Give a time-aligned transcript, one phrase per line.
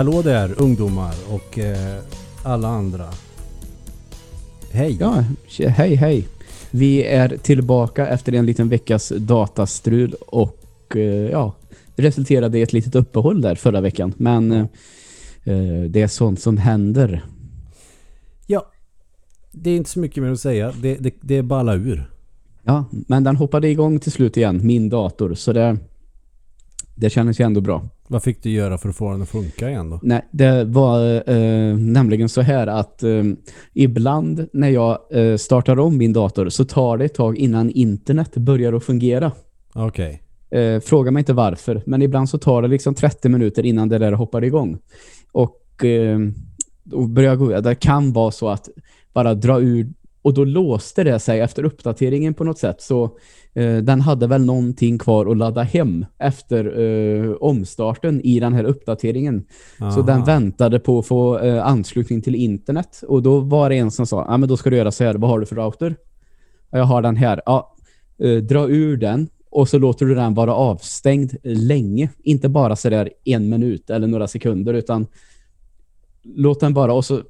[0.00, 2.02] Hallå där ungdomar och eh,
[2.42, 3.08] alla andra.
[4.70, 4.96] Hej!
[5.00, 5.24] Ja,
[5.68, 6.28] hej hej.
[6.70, 11.54] Vi är tillbaka efter en liten veckas datastrul och eh, ja,
[11.96, 14.12] det resulterade i ett litet uppehåll där förra veckan.
[14.16, 14.66] Men eh,
[15.44, 17.24] eh, det är sånt som händer.
[18.46, 18.66] Ja,
[19.52, 20.72] det är inte så mycket mer att säga.
[20.82, 22.10] Det, det, det är balla ur.
[22.62, 25.34] Ja, men den hoppade igång till slut igen, min dator.
[25.34, 25.76] Så det,
[26.94, 27.88] det kändes ju ändå bra.
[28.10, 30.00] Vad fick du göra för att få den att funka igen då?
[30.02, 33.24] Nej, det var eh, nämligen så här att eh,
[33.74, 38.36] ibland när jag eh, startar om min dator så tar det ett tag innan internet
[38.36, 39.32] börjar att fungera.
[39.74, 40.22] Okej.
[40.50, 43.98] Eh, fråga mig inte varför, men ibland så tar det liksom 30 minuter innan det
[43.98, 44.78] där hoppar igång.
[45.32, 46.18] Och eh,
[46.84, 48.68] då börjar jag gå, det kan vara så att
[49.12, 49.88] bara dra ur,
[50.22, 52.82] och då låste det sig efter uppdateringen på något sätt.
[52.82, 53.04] Så
[53.54, 58.64] eh, den hade väl någonting kvar att ladda hem efter eh, omstarten i den här
[58.64, 59.44] uppdateringen.
[59.78, 60.02] Så Aha.
[60.02, 63.02] den väntade på att få eh, anslutning till internet.
[63.08, 65.14] Och då var det en som sa, ja men då ska du göra så här,
[65.14, 65.96] vad har du för router?
[66.70, 67.42] Ja, Jag har den här.
[67.46, 67.74] Ja,
[68.18, 72.10] eh, dra ur den och så låter du den vara avstängd länge.
[72.22, 75.06] Inte bara så där en minut eller några sekunder utan
[76.22, 77.22] låt den vara och så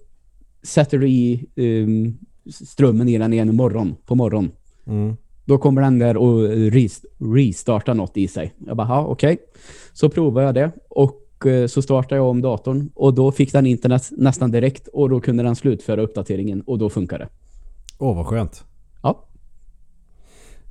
[0.63, 2.19] sätter du i ehm,
[2.51, 4.51] strömmen i den igen imorgon, på morgon.
[4.87, 5.17] Mm.
[5.45, 8.55] Då kommer den där och res- restarta något i sig.
[8.67, 9.39] Jag bara, okej.
[9.93, 13.67] Så provar jag det och eh, så startar jag om datorn och då fick den
[13.67, 17.29] internet nästan direkt och då kunde den slutföra uppdateringen och då funkar det.
[17.99, 18.65] Åh, vad skönt.
[19.03, 19.29] Ja,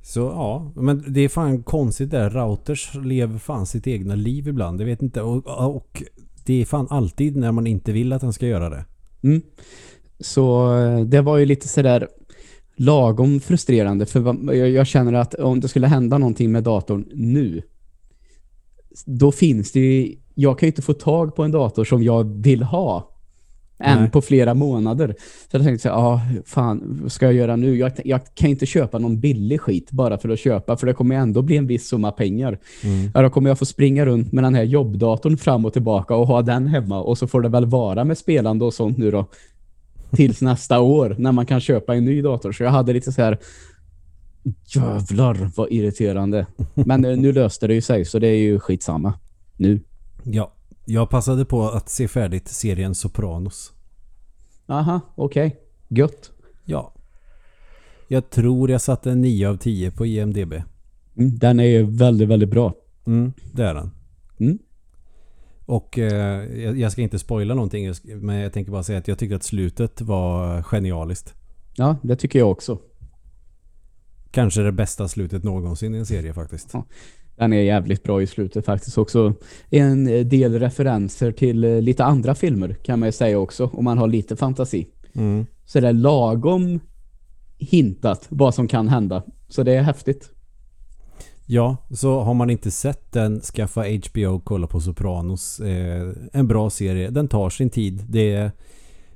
[0.02, 2.30] Så ja, men det är fan konstigt där.
[2.30, 4.80] Routers lever fan sitt egna liv ibland.
[4.80, 5.22] Jag vet inte.
[5.22, 6.02] Och, och
[6.44, 8.84] det är fan alltid när man inte vill att den ska göra det.
[9.22, 9.42] Mm.
[10.20, 12.08] Så eh, det var ju lite sådär
[12.76, 17.62] lagom frustrerande för jag, känner att om det skulle hända någonting med datorn nu
[19.06, 22.42] då finns det ju, jag kan ju inte få tag på en dator som jag
[22.42, 23.10] vill ha
[23.78, 24.10] än Nej.
[24.10, 25.14] på flera månader.
[25.50, 27.76] Så jag tänkte så här, ah, fan, vad ska jag göra nu?
[27.76, 31.16] Jag, jag kan inte köpa någon billig skit bara för att köpa, för det kommer
[31.16, 32.58] ändå bli en viss summa pengar.
[32.84, 33.10] Mm.
[33.14, 36.26] Ja, då kommer jag få springa runt med den här jobbdatorn fram och tillbaka och
[36.26, 39.26] ha den hemma och så får det väl vara med spelande och sånt nu då
[40.12, 42.52] tills nästa år när man kan köpa en ny dator.
[42.52, 43.38] Så jag hade lite så här
[44.74, 46.46] jävlar vad irriterande.
[46.74, 49.14] Men eh, nu löste det ju sig så det är ju skitsamma
[49.56, 49.80] nu.
[50.24, 50.52] Ja,
[50.84, 53.72] jag passade på att se färdigt serien Sopranos.
[54.66, 55.56] Aha, okej.
[55.88, 56.30] Gött.
[56.64, 56.94] Ja.
[58.08, 60.52] Jag tror jag satte en 9 av 10 på IMDB.
[60.52, 62.74] Mm, den är ju väldigt, väldigt bra.
[63.06, 63.90] Mm, det är den.
[64.40, 64.58] Mm.
[65.70, 69.36] Och eh, jag, ska inte spoila någonting men jag tänker bara säga att jag tycker
[69.36, 71.34] att slutet var genialiskt.
[71.76, 72.78] Ja, det tycker jag också.
[74.30, 76.70] Kanske det bästa slutet någonsin i en serie faktiskt.
[76.72, 76.86] Ja.
[77.36, 79.34] Den är jävligt bra i slutet faktiskt också.
[79.70, 83.98] En del referenser till eh, lite andra filmer kan man ju säga också om man
[83.98, 84.86] har lite fantasi.
[85.14, 85.46] Mm.
[85.64, 86.80] Så det är lagom
[87.58, 89.22] hintat vad som kan hända.
[89.48, 90.30] Så det är häftigt.
[91.52, 95.60] Ja, så har man inte sett den, skaffa HBO och kolla på Sopranos.
[95.60, 97.10] Eh, en bra serie.
[97.10, 98.04] Den tar sin tid.
[98.08, 98.50] Det är,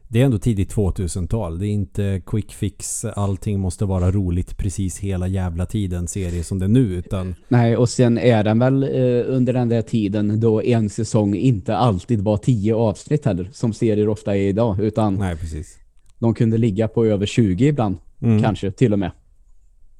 [0.09, 1.59] det är ändå tidigt 2000-tal.
[1.59, 3.05] Det är inte quick fix.
[3.05, 6.81] Allting måste vara roligt precis hela jävla tiden serie som det är nu.
[6.95, 11.34] Utan Nej, och sen är den väl eh, under den där tiden då en säsong
[11.34, 15.78] inte alltid var tio avsnitt heller, som serier ofta är idag, utan nej, precis.
[16.19, 18.43] de kunde ligga på över 20 ibland, Mm.
[18.43, 19.11] kanske till och med.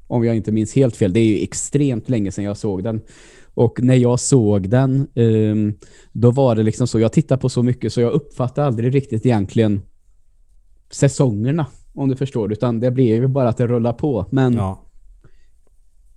[0.07, 1.13] Om jag inte minns helt fel.
[1.13, 3.01] Det är ju extremt länge sedan jag såg den.
[3.55, 5.75] Och när jag såg den, ehm,
[6.13, 9.27] då var det liksom så, jag tittar på så mycket så jag uppfattar aldrig riktigt
[9.27, 9.83] egentligen
[10.91, 12.53] säsongerna, om du förstår.
[12.53, 14.27] Utan det blir ju bara att det rullar på.
[14.31, 14.81] Men Ja.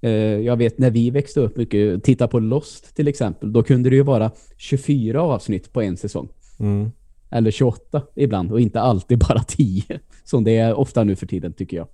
[0.02, 3.90] Eh, jag vet när vi växte upp mycket, titta på Lost till exempel, då kunde
[3.90, 6.30] det ju vara 24 avsnitt på en säsong.
[6.60, 6.92] Mm.
[7.30, 9.84] Eller 28 ibland och inte alltid bara 10.
[10.24, 11.88] Som det är ofta nu för tiden tycker jag.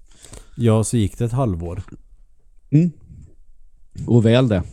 [0.56, 1.84] Ja, så gick det ett halvår.
[2.70, 2.92] Mm.
[4.08, 4.64] Och väl det.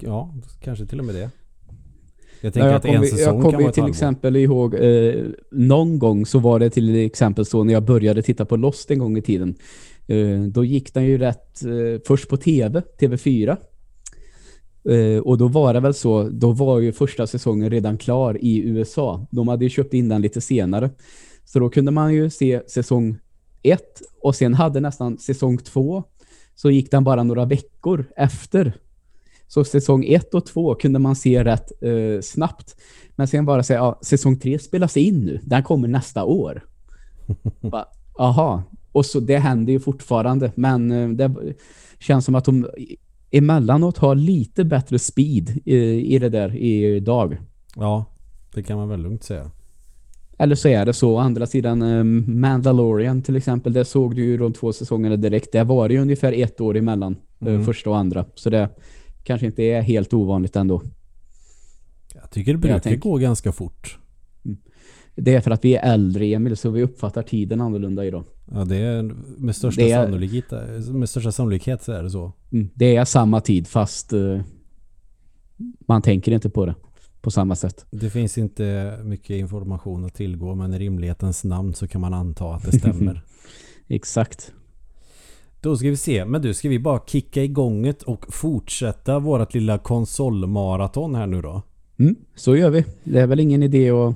[0.00, 1.20] Ja, kanske till och med det.
[1.20, 1.30] Jag
[2.40, 6.26] Ja, tänker jag att en kommer säsong jag kommer till exempel ihåg eh, någon gång
[6.26, 9.22] så var det till exempel så när jag började titta på Lost en gång i
[9.22, 9.54] tiden.
[10.06, 13.56] Eh, då gick den ju rätt eh, först på tv, TV4.
[14.84, 18.62] Eh, och då var det väl så, då var ju första säsongen redan klar i
[18.68, 19.26] USA.
[19.30, 20.90] De hade ju köpt in den lite senare.
[21.44, 23.18] Så då kunde man ju se säsong
[23.62, 26.04] ett och sen hade nästan säsong två
[26.54, 28.72] så gick den bara några veckor efter.
[29.46, 32.76] Så säsong ett och två kunde man se rätt eh, snabbt.
[33.16, 35.40] Men sen bara säga, ja, säsong tre spelas in nu.
[35.42, 36.64] Den kommer nästa år.
[37.60, 37.86] Bara,
[38.18, 38.62] Aha.
[38.92, 40.52] Och så det händer ju fortfarande.
[40.54, 41.54] Men eh, det
[41.98, 42.66] känns som att de
[43.30, 45.76] emellanåt har lite bättre speed i,
[46.14, 47.38] i det där idag.
[47.76, 48.04] Ja,
[48.54, 49.50] det kan man väl lugnt säga.
[50.38, 51.14] Eller så är det så.
[51.14, 52.04] Å andra sidan eh,
[52.34, 55.52] Mandalorian till exempel, det såg du ju de två säsongerna direkt.
[55.52, 57.64] Det var ju ungefär ett år emellan eh, Mm.
[57.64, 58.24] första och andra.
[58.34, 58.68] Så det
[59.24, 60.82] kanske inte är helt ovanligt ändå.
[62.14, 63.98] Jag tycker det brukar tänker- gå ganska fort.
[65.16, 68.24] Det är för att vi är äldre, Emil, så vi uppfattar tiden annorlunda idag.
[68.50, 69.02] Ja, det är
[69.38, 70.44] med största, Det är- sannolikhet,
[70.88, 72.32] med största sannolikhet så är det så.
[72.52, 72.68] Mm.
[72.74, 74.40] Det är samma tid fast eh,
[75.88, 76.74] man tänker inte på det
[77.20, 77.86] på samma sätt.
[77.90, 82.54] Det finns inte mycket information att tillgå men i rimlighetens namn så kan man anta
[82.54, 83.22] att det stämmer.
[83.88, 84.52] Exakt.
[85.60, 86.24] Då ska vi se.
[86.24, 91.42] Men du, ska vi bara kicka igång det och fortsätta vårt lilla konsolmaraton här nu
[91.42, 91.62] då?
[91.98, 92.84] Mm, så gör vi.
[93.04, 94.14] Det är väl ingen idé att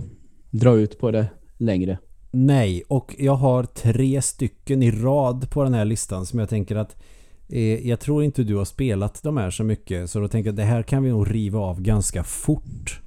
[0.51, 1.27] dra ut på det
[1.57, 1.99] längre.
[2.31, 6.77] Nej, och jag har tre stycken i rad på den här listan som jag tänker
[6.77, 6.97] att
[7.49, 10.53] eh, jag tror inte du har spelat de här så mycket så då tänker jag
[10.53, 13.01] att det här kan vi nog riva av ganska fort.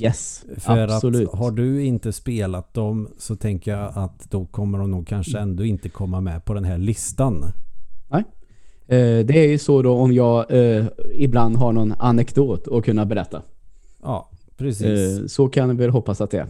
[0.00, 1.28] Yes, För absolut.
[1.28, 5.38] att har du inte spelat dem så tänker jag att då kommer de nog kanske
[5.38, 7.52] ändå inte komma med på den här listan.
[8.88, 13.06] Eh, det är ju så då om jag eh, ibland har någon anekdot att kunna
[13.06, 13.42] berätta.
[14.02, 15.32] Ja, precis.
[15.32, 16.46] Så kan vi väl hoppas att det är.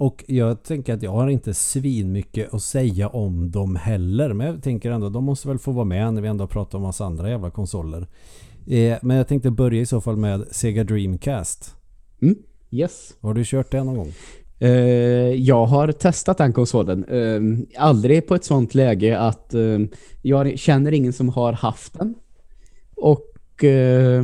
[0.00, 4.32] Och jag tänker att jag har inte svin mycket att säga om dem heller.
[4.32, 6.82] Men jag tänker ändå de måste väl få vara med när vi ändå pratar om
[6.82, 8.06] massa andra jävla konsoler.
[8.66, 11.74] Eh, men jag tänkte börja i så fall med Sega Dreamcast.
[12.22, 12.36] Mm,
[12.70, 13.14] yes.
[13.20, 14.12] Har du kört det någon gång?
[14.58, 14.70] Eh,
[15.34, 17.04] jag har testat den konsolen.
[17.04, 17.40] Eh,
[17.82, 19.78] aldrig på ett sånt läge att eh,
[20.22, 22.14] jag känner ingen som har haft den.
[22.96, 24.22] Och eh,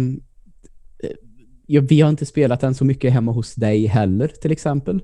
[1.66, 5.02] ja, vi har inte spelat den så mycket hemma hos dig heller till exempel.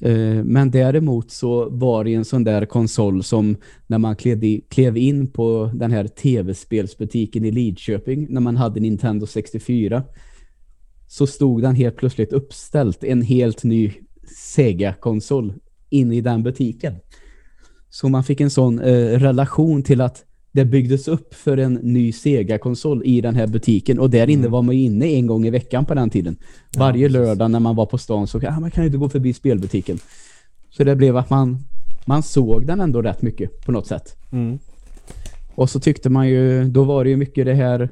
[0.00, 3.56] Eh, men däremot så var det en sån där konsol som
[3.86, 8.80] när man klev, i, klev in på den här tv-spelsbutiken i Lidköping när man hade
[8.80, 10.02] Nintendo 64
[11.06, 13.92] så stod den helt plötsligt uppställt en helt ny
[14.36, 15.54] Sega-konsol
[15.90, 16.94] in i den butiken.
[17.90, 20.24] Så man fick en sån eh, relation till att
[20.58, 24.50] det byggdes upp för en ny Sega-konsol i den här butiken och där inne Mm.
[24.52, 26.36] var man ju inne en gång i veckan på den tiden.
[26.74, 27.12] Ja, Varje precis.
[27.12, 29.98] lördag när man var på stan så ah, man kan ju inte gå förbi spelbutiken.
[30.70, 31.58] Så det blev att man,
[32.06, 34.16] man såg den ändå rätt mycket på något sätt.
[34.32, 34.58] Mm.
[35.54, 37.88] Och så tyckte man ju, då var det ju mycket det här,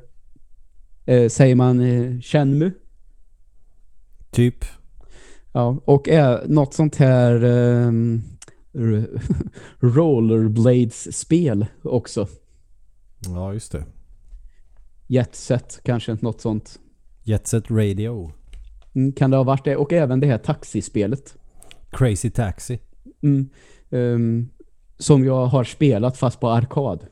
[1.06, 2.70] eh, säger man eh, Shenmue?
[4.30, 4.64] Typ.
[5.52, 7.32] Ja, och är något sånt här
[8.74, 9.06] r-
[9.80, 12.26] rollerblades-spel också.
[13.18, 13.84] Ja, just det.
[15.06, 16.80] Jet Set kanske, något sånt.
[17.22, 18.32] Jet Set Radio.
[18.94, 19.76] Mm, kan det ha varit det?
[19.76, 21.36] Och även det här taxispelet.
[21.90, 22.78] Crazy Taxi.
[23.22, 23.48] Mm,
[23.90, 24.48] ehm,
[24.98, 27.06] som jag har spelat fast på arkad.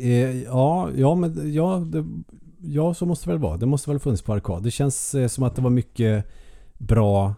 [0.00, 2.04] Eh, ja, ja, men ja, det,
[2.60, 3.56] ja, så måste det väl vara.
[3.56, 4.62] Det måste väl funnits på arkad.
[4.62, 6.26] Det känns eh, som att det var mycket
[6.78, 7.34] bra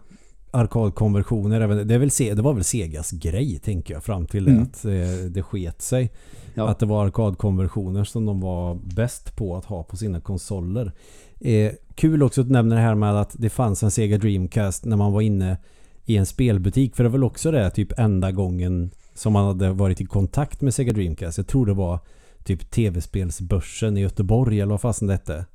[0.51, 1.61] arkadkonversioner.
[1.61, 4.63] Även, det, väl, det var väl Segas grej, tänker jag, fram till det Mm.
[4.63, 6.11] att eh, det sket sig.
[6.53, 6.69] Ja.
[6.69, 10.91] Att det var arkadkonversioner som de var bäst på att ha på sina konsoler.
[11.39, 14.97] Eh, kul också att nämna det här med att det fanns en Sega Dreamcast när
[14.97, 15.57] man var inne
[16.05, 16.95] i en spelbutik.
[16.95, 20.61] För det var väl också det typ enda gången som man hade varit i kontakt
[20.61, 21.37] med Sega Dreamcast.
[21.37, 21.99] Jag tror det var
[22.43, 25.45] typ tv-spelsbörsen i Göteborg eller vad fasen det hette.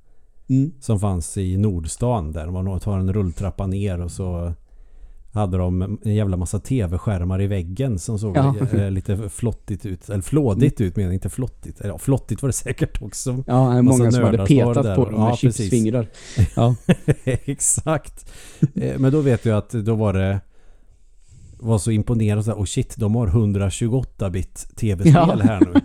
[0.49, 0.73] Mm.
[0.81, 4.53] Som fanns i Nordstan där man tar en rulltrappa ner och så
[5.33, 8.55] hade de en jävla massa tv-skärmar i väggen som såg Ja.
[8.73, 10.09] eh, lite flottigt ut.
[10.09, 11.81] Eller flådigt ut menar inte flottigt.
[11.81, 13.45] Eller, Ja, flottigt var det säkert också.
[13.47, 14.97] Ja, många som hade petat där.
[14.97, 15.57] på dem Ja, med precis.
[15.57, 16.07] chipsfingrar.
[16.57, 16.75] Ja.
[17.25, 18.31] Exakt.
[18.75, 20.41] Eh, Men då vet jag att då var det
[21.59, 22.45] var så imponerande.
[22.45, 25.39] Så här, oh shit, de har 128-bit tv-spel Ja.
[25.43, 25.81] här nu.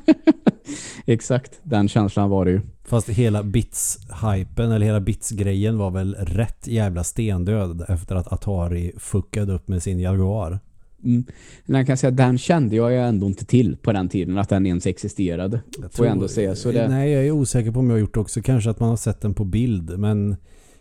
[1.13, 2.61] Exakt, den känslan var det ju.
[2.87, 9.53] Fast hela Bits-hypen eller hela Bits-grejen var väl rätt jävla stendöd efter att Atari fuckade
[9.53, 10.59] upp med sin Jaguar.
[11.03, 11.25] Mm.
[11.65, 14.49] Men jag kan säga den kände jag ju ändå inte till på den tiden, att
[14.49, 15.61] den ens existerade.
[15.81, 16.55] Jag Får jag ändå säga.
[16.55, 18.41] Så det, Nej, jag är osäker på om jag har gjort det också.
[18.41, 20.35] Kanske att man har sett den på bild, men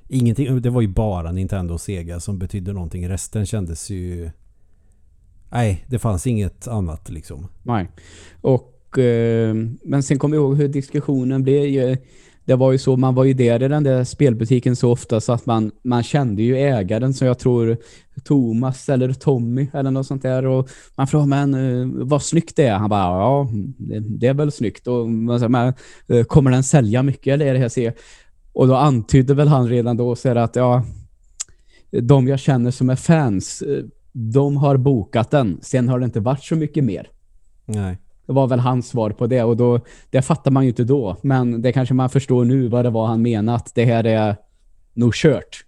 [0.09, 0.61] ingenting.
[0.61, 3.09] Det var ju bara Nintendo och Sega som betydde någonting.
[3.09, 4.31] Resten kändes ju...
[5.51, 7.49] Nej, det fanns inget annat liksom.
[7.63, 7.89] Nej.
[8.41, 11.89] Och, Eh, men sen kommer jag ihåg hur diskussionen blev.
[11.89, 11.99] Eh,
[12.45, 15.33] det var ju så, man var ju där i den där spelbutiken så ofta så
[15.33, 17.77] att man, man kände ju ägaren som jag tror
[18.25, 20.47] Thomas eller Tommy eller något sånt där.
[20.47, 22.75] Och man frågade, men eh, vad snyggt det är.
[22.75, 24.87] Han bara, ja, det, det är väl snyggt.
[24.87, 25.75] Och man sa, men,
[26.27, 27.93] kommer den sälja mycket eller är det här se?
[28.53, 30.85] Och då antydde väl han redan då så här att, ja,
[31.91, 33.63] de jag känner som är fans,
[34.13, 35.59] de har bokat den.
[35.63, 37.09] Sen har det inte varit så mycket mer.
[37.67, 37.99] Nej.
[38.27, 39.81] Det var väl hans svar på det och då,
[40.11, 41.17] det fattar man ju inte då.
[41.23, 44.37] Men det kanske man förstår nu vad det var han menade att det här är
[44.95, 45.65] nog kört.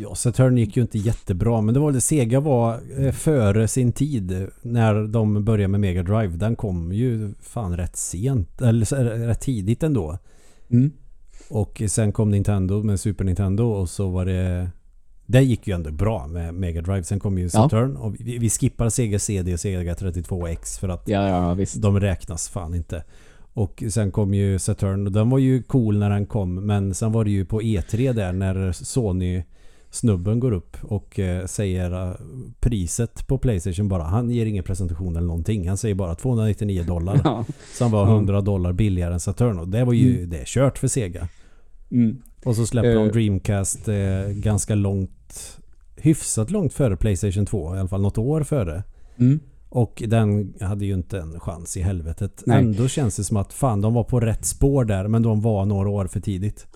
[0.00, 3.92] Ja, Saturn gick ju inte jättebra men det var det Sega var eh, före sin
[3.92, 6.36] tid när de började med Mega Drive.
[6.36, 10.18] Den kom ju fan rätt sent eller så- rätt tidigt ändå.
[10.70, 10.92] Mm.
[11.50, 14.70] Och sen kom Nintendo med Super Nintendo och så var det
[15.26, 17.02] det gick ju ändå bra med Mega Drive.
[17.04, 21.08] Sen kom ju Saturn och vi, vi skippar Sega CD och Sega 32X för att
[21.08, 23.04] Ja, ja, de räknas fan inte.
[23.52, 27.12] Och sen kom ju Saturn och den var ju cool när den kom men sen
[27.12, 29.42] var det ju på E3 där när Sony
[29.90, 32.14] snubben går upp och eh, säger eh,
[32.60, 34.02] priset på Playstation bara.
[34.02, 35.68] Han ger ingen presentation eller någonting.
[35.68, 37.20] Han säger bara 299 dollar.
[37.24, 37.44] Ja.
[37.78, 38.14] Som var Ja.
[38.14, 40.30] 100 dollar billigare än Saturn och det var ju Mm.
[40.30, 41.28] det är kört för Sega.
[41.90, 42.22] Mm.
[42.44, 43.12] Och så släppte de Eh.
[43.12, 45.60] Dreamcast eh, ganska långt
[45.96, 48.82] hyfsat långt före Playstation 2 i alla fall något år före.
[49.16, 49.40] Mm.
[49.68, 52.42] Och den hade ju inte en chans i helvetet.
[52.46, 52.58] Nej.
[52.58, 55.64] Ändå känns det som att fan de var på rätt spår där men de var
[55.64, 56.66] några år för tidigt.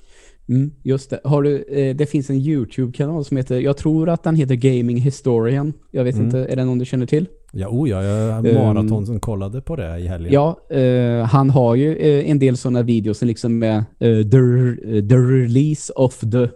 [0.48, 1.20] Mm, just det.
[1.24, 4.96] Har du, eh, det finns en YouTube-kanal som heter, jag tror att den heter Gaming
[4.98, 5.72] Historian.
[5.90, 6.26] Jag vet Mm.
[6.26, 7.26] inte, är det någon du känner till?
[7.52, 8.54] Ja, oh ja, jag Ehm.
[8.54, 10.32] maraton som kollade på det i helgen.
[10.32, 13.84] Ja, eh, han har ju eh, en del sådana videos som liksom med eh,
[14.22, 16.48] the, the release of the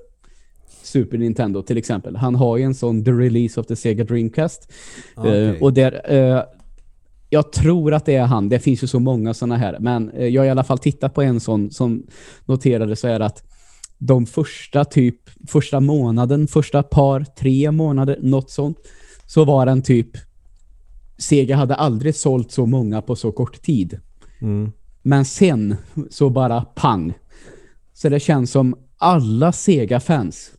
[0.83, 2.17] Super Nintendo till exempel.
[2.17, 4.73] Han har ju en sån the release of the Sega Dreamcast.
[5.15, 5.49] Ah, okej.
[5.49, 6.43] Eh, och där, eh,
[7.31, 8.49] jag tror att det är han.
[8.49, 9.77] Det finns ju så många sådana här.
[9.81, 12.03] Men eh, jag har i alla fall tittat på en sån som
[12.47, 13.43] noterade så är att
[14.07, 15.17] de första typ,
[15.49, 18.79] första månaden, första par, tre månader, något sånt,
[19.27, 20.09] så var den typ
[21.19, 24.01] Sega hade aldrig sålt så många på så kort tid.
[24.41, 24.73] mm.
[25.03, 25.77] Men sen
[26.11, 27.15] så bara pang.
[27.95, 30.51] Så det känns som alla Sega-fans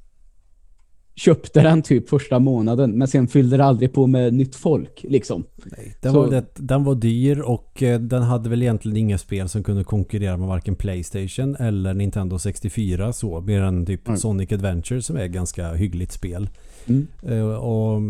[1.16, 5.44] köpte den typ första månaden men sen fyllde det aldrig på med nytt folk liksom.
[5.78, 9.18] Nej, den, Så- var det, den var dyr och eh, den hade väl egentligen inga
[9.18, 13.42] spel som kunde konkurrera med varken Playstation eller Nintendo 64 så.
[13.42, 14.18] Mer än typ Mm.
[14.18, 16.50] Sonic Adventure som är ett ganska hyggligt spel.
[16.86, 17.08] Mm.
[17.24, 18.02] Eh, Och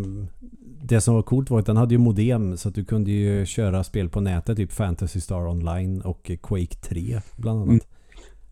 [0.85, 3.45] det som var coolt var att den hade ju modem så att du kunde ju
[3.45, 7.69] köra spel på nätet, typ Fantasy Star Online och Quake 3 bland annat.
[7.69, 7.79] Mm.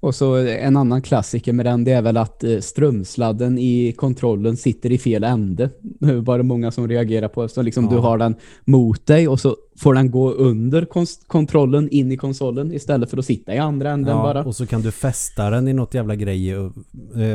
[0.03, 4.58] Och så en annan klassiker med den det är väl att eh, strömsladden i kontrollen
[4.58, 5.70] sitter i fel ände.
[5.81, 7.48] Det var det många som reagerar på.
[7.48, 7.89] Så liksom Ja.
[7.91, 10.86] du har den mot dig och så får den gå under
[11.27, 14.43] kontrollen in i konsolen istället för att sitta i andra änden Ja, bara.
[14.43, 16.51] och så kan du fästa den i något jävla grej.
[16.51, 16.70] Eh,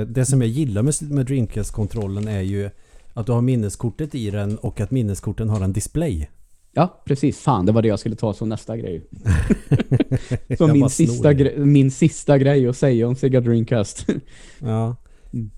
[0.08, 2.70] Det som jag gillar med, med Dreamcast-kontrollen är ju
[3.14, 6.28] att du har minneskortet i den och att minneskorten har en display.
[6.78, 7.38] Ja, precis.
[7.38, 9.06] Fan, det var det jag skulle ta som nästa grej.
[10.58, 14.06] Som min sista, gre- min sista grej att säga om Sega Dreamcast.
[14.58, 14.96] Ja.
[15.32, 15.50] Mm.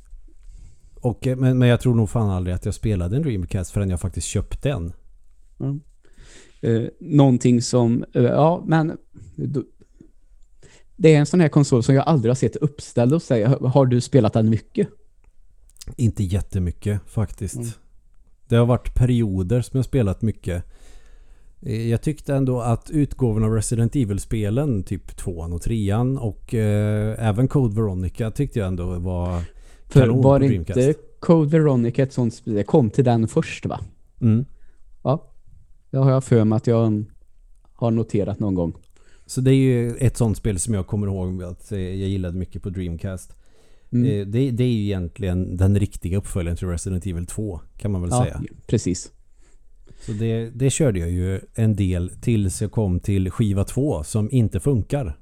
[1.00, 3.90] Och, eh, men, men jag tror nog fan aldrig att jag spelade en Dreamcast förrän
[3.90, 4.92] jag faktiskt köpte en.
[5.60, 5.80] Mm.
[6.60, 8.96] Eh, någonting som, eh, ja men
[9.37, 9.62] då,
[10.96, 13.42] det är en sån här konsol som jag aldrig har sett uppställd dig.
[13.44, 14.88] Har- Har du spelat den mycket?
[15.96, 17.56] Inte jättemycket faktiskt.
[17.56, 17.68] Mm.
[18.48, 20.64] Det har varit perioder som jag spelat mycket.
[21.61, 27.29] Eh, Jag tyckte ändå att utgåvorna av Resident Evil-spelen, typ 2 och 3 och eh,
[27.29, 29.43] även Code Veronica tyckte jag ändå var
[29.87, 30.79] För kanon var på Dreamcast.
[30.81, 32.65] inte Code Veronica ett sånt spel?
[32.65, 33.81] Kom till den först va?
[34.21, 34.45] Mm.
[35.03, 35.33] Ja.
[35.91, 37.05] Det har jag för mig att jag
[37.73, 38.73] har noterat någon gång.
[39.27, 42.38] Så det är ju ett sånt spel som jag kommer ihåg att eh, jag gillade
[42.38, 43.37] mycket på Dreamcast.
[43.93, 44.05] Mm.
[44.21, 48.00] Eh, Det, det är ju egentligen den riktiga uppföljaren till Resident Evil 2 kan man
[48.03, 48.41] väl ja, säga.
[48.67, 49.12] precis.
[50.00, 54.31] Så det, det körde jag ju en del tills jag kom till skiva 2 som
[54.31, 55.19] inte funkar.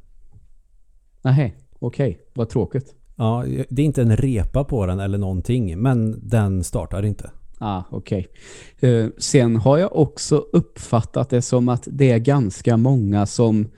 [1.23, 2.21] Nej, okej.
[2.35, 2.95] Vad tråkigt.
[3.17, 7.31] Ja, det är inte en repa på den eller någonting men den startar inte.
[7.59, 8.27] Ah, okej.
[8.81, 13.69] Eh, sen har jag också uppfattat det som att det är ganska många som...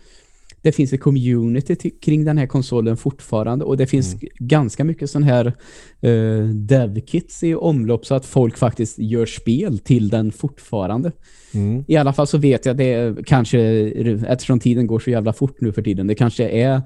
[0.62, 4.28] Det finns ett community kring den här konsolen fortfarande och det finns Mm.
[4.38, 5.46] ganska mycket sån här
[6.00, 11.12] eh, dev-kits i omlopp så att folk faktiskt gör spel till den fortfarande.
[11.54, 11.84] Mm.
[11.88, 13.60] I alla fall så vet jag det kanske,
[14.28, 16.82] eftersom tiden går så jävla fort nu för tiden, det kanske är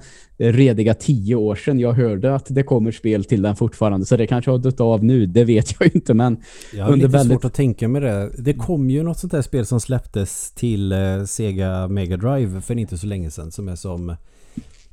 [0.51, 4.07] rediga tio år sedan jag hörde att det kommer spel till den fortfarande.
[4.07, 6.37] Så det kanske har dött av nu, det vet jag inte men
[6.73, 8.31] Jag har Under lite väldigt- svårt att tänka mig det.
[8.39, 12.79] Det kom ju något sånt där spel som släpptes till eh, Sega Mega Drive för
[12.79, 14.17] inte så länge sedan som är som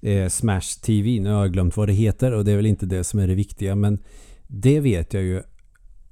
[0.01, 1.19] eh, Smash TV.
[1.19, 3.27] Nu har jag glömt vad det heter och det är väl inte det som är
[3.27, 3.99] det viktiga men
[4.47, 5.41] det vet jag ju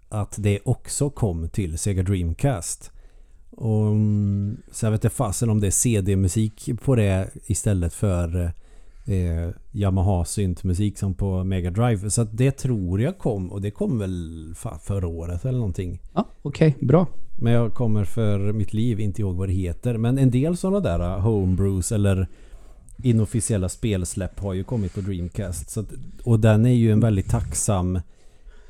[0.09, 2.91] att det också kom till Sega Dreamcast.
[3.51, 8.53] Och, mm, så jag vet inte fasen om det är CD-musik på det istället för
[9.07, 12.09] eh, Yamaha syntmusik som på Mega Drive.
[12.09, 15.99] Så det tror jag kom och det kom väl fan förra året eller någonting.
[16.13, 17.07] Ja, okej, bra.
[17.39, 19.97] Men jag kommer för mitt liv inte ihåg vad det heter.
[19.97, 22.27] Men en del sådana där uh, homebrews eller
[23.03, 25.69] inofficiella spelsläpp har ju kommit på Dreamcast.
[25.69, 27.99] Så att, och den är ju en väldigt tacksam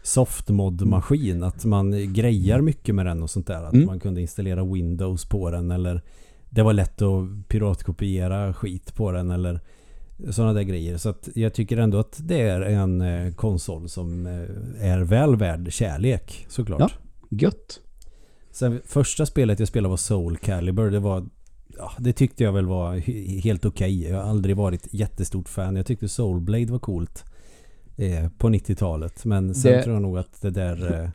[0.03, 1.43] softmod-maskin.
[1.43, 3.63] Att man grejar mycket med den och sånt där.
[3.63, 3.85] Att Mm.
[3.85, 6.01] man kunde installera Windows på den eller
[6.49, 9.59] det var lätt att piratkopiera skit på den eller
[10.31, 10.97] sådana där grejer.
[10.97, 15.35] Så att jag tycker ändå att det är en eh, konsol som eh, är väl
[15.35, 16.79] värd kärlek såklart.
[16.79, 16.89] Ja.
[17.29, 17.79] Gött.
[18.51, 20.91] Sen första spelet jag spelade var Soul Calibur.
[20.91, 21.25] Det var
[21.77, 24.03] ja, det tyckte jag väl var he- helt okej.
[24.03, 25.75] Jag har aldrig varit jättestort fan.
[25.75, 27.23] Jag tyckte Soul Blade var coolt
[27.97, 29.25] eh, på 90-talet.
[29.25, 31.09] Men sen Det- tror jag nog att det där eh,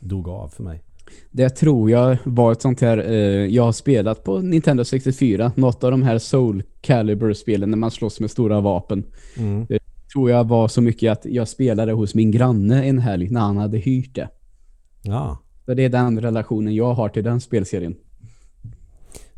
[0.00, 0.82] dog av för mig.
[1.30, 5.84] Det tror jag var ett sånt här, eh, jag har spelat på Nintendo 64, något
[5.84, 9.04] av de här Soul Calibur-spelen när man slåss med stora vapen.
[9.36, 9.66] Mm.
[10.12, 13.56] Tror jag var så mycket att jag spelade hos min granne en helg när han
[13.56, 14.28] hade hyrt det.
[15.02, 15.38] Ja.
[15.66, 17.94] Så det är den relationen jag har till den spelserien.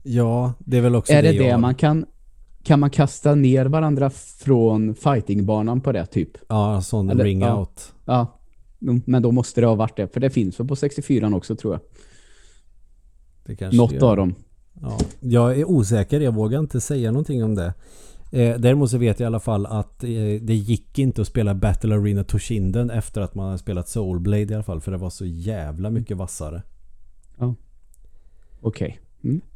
[0.03, 1.61] ja, det är väl också är det det jag...
[1.61, 2.07] man kan,
[2.63, 4.11] kan man kasta ner varandra
[4.45, 6.31] från fightingbanan på det typ?
[6.49, 7.93] Ja, sån ring out.
[8.05, 8.42] Ja,
[9.05, 10.09] men då måste det ha varit det.
[10.09, 11.81] För det finns väl på 64 också tror jag.
[13.45, 14.11] Det kanske Något gör.
[14.11, 14.35] av dem.
[14.81, 17.75] Ja, jag är osäker, jag vågar inte säga någonting om det.
[18.33, 20.11] Eh, däremot så vet jag i alla fall att eh,
[20.41, 24.55] det gick inte att spela Battle Arena Toshinden efter att man hade spelat Soulblade i
[24.55, 24.81] alla fall.
[24.81, 26.63] För det var så jävla mycket vassare.
[28.61, 29.01] Okej.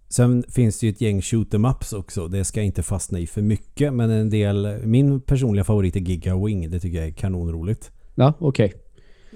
[0.08, 2.28] Sen finns det ju ett gäng shoot em ups också.
[2.28, 3.92] Det ska jag inte fastna i för mycket.
[3.92, 6.70] Men en del, min personliga favorit är Giga Wing.
[6.70, 7.90] Det tycker jag är kanonroligt.
[8.14, 8.72] Ja, okej.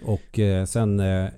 [0.05, 1.29] Och eh, sen eh,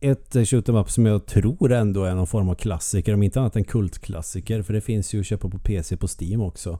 [0.00, 3.14] ett shoot em up som jag tror ändå är någon form av klassiker.
[3.14, 4.62] Om inte annat en kultklassiker.
[4.62, 6.78] För det finns ju att köpa på PC på Steam också.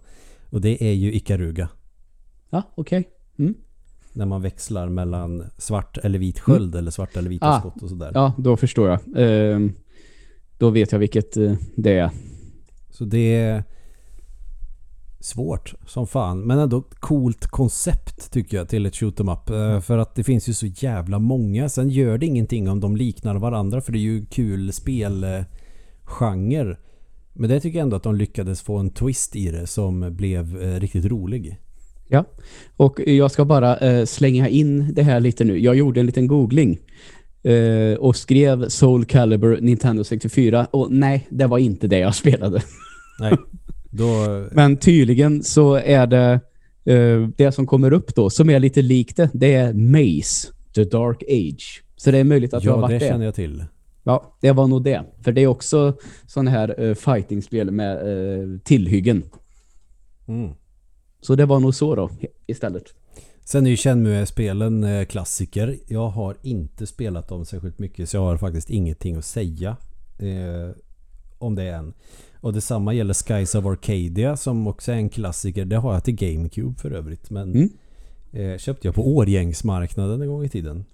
[0.50, 1.68] Och det är ju Ikaruga.
[2.50, 3.08] Ja, okej.
[3.38, 3.54] Mm.
[4.12, 7.88] När man växlar mellan svart eller vit sköld eller svart eller vita Ah, skott och
[7.88, 8.10] sådär.
[8.14, 9.00] Ja, då förstår jag.
[9.16, 9.72] Ehm,
[10.58, 12.10] då vet jag vilket eh, det är.
[12.90, 13.64] Så det är
[15.26, 16.40] svårt som fan.
[16.40, 19.50] Men ändå coolt koncept tycker jag till ett shoot 'em up.
[19.50, 21.68] Eh, För att det finns ju så jävla många.
[21.68, 23.80] Sen gör det ingenting om de liknar varandra.
[23.80, 25.46] För det är ju kul spelgenre.
[27.32, 30.62] Men det tycker jag ändå att de lyckades få en twist i det som blev
[30.62, 31.56] eh, riktigt rolig.
[32.08, 32.24] Ja,
[32.76, 35.58] och jag ska bara eh, slänga in det här lite nu.
[35.58, 36.78] Jag gjorde en liten googling
[37.98, 42.62] och skrev Soul Calibur Nintendo 64 och nej, det var inte det jag spelade.
[43.20, 43.36] Nej,
[43.96, 44.44] då...
[44.52, 46.40] Men tydligen så är det
[46.84, 50.84] eh, det som kommer upp då, som är lite likt det, det är Maze, The
[50.84, 51.82] Dark Age.
[51.96, 53.10] Så det är möjligt att det har Ja, varit det det.
[53.10, 53.64] känner jag till.
[54.04, 55.04] Ja, det var nog det.
[55.20, 59.22] För det är också sån här uh, fightingspel med uh, tillhyggen.
[60.28, 60.50] Mm.
[61.20, 62.10] Så det var nog så då
[62.46, 62.84] istället.
[63.44, 65.78] Sen är ju Shenmue-spelen klassiker.
[65.86, 69.76] Jag har inte spelat dem särskilt mycket så jag har faktiskt ingenting att säga
[70.18, 70.76] eh,
[71.38, 71.94] om det än.
[72.46, 75.64] Och detsamma gäller Skies of Arcadia som också är en klassiker.
[75.64, 77.30] Det har jag till GameCube för övrigt.
[77.30, 77.70] Men Mm.
[78.32, 80.84] eh, köpte jag på Årgängsmarknaden en gång i tiden.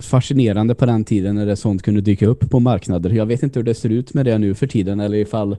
[0.00, 3.10] Fascinerande på den tiden när det sånt kunde dyka upp på marknader.
[3.10, 5.52] Jag vet inte hur det ser ut med det nu för tiden eller ifall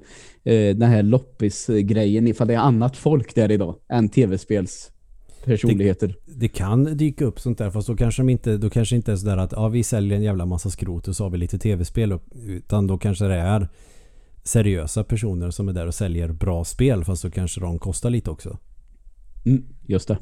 [0.44, 4.92] eh, den här loppis-grejen, ifall det är annat folk där idag än tv-spels
[5.46, 6.16] personligheter.
[6.26, 9.16] Det kan dyka upp sånt där fast då kanske de inte, då kanske inte är
[9.16, 12.20] sådär att ja, vi säljer en jävla massa skrot och så har vi lite tv-spel
[12.48, 13.68] utan då kanske det är
[14.46, 18.30] seriösa personer som är där och säljer bra spel fast då kanske de kostar lite
[18.30, 18.58] också.
[19.46, 20.18] Mm, just det.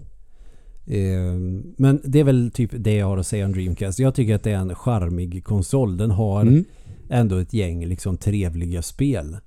[0.85, 1.33] Eh,
[1.77, 3.99] Men det är väl typ det jag har att säga om Dreamcast.
[3.99, 5.97] Jag tycker att det är en charmig konsol.
[5.97, 6.65] Den har Mm.
[7.09, 9.37] ändå ett gäng liksom trevliga spel.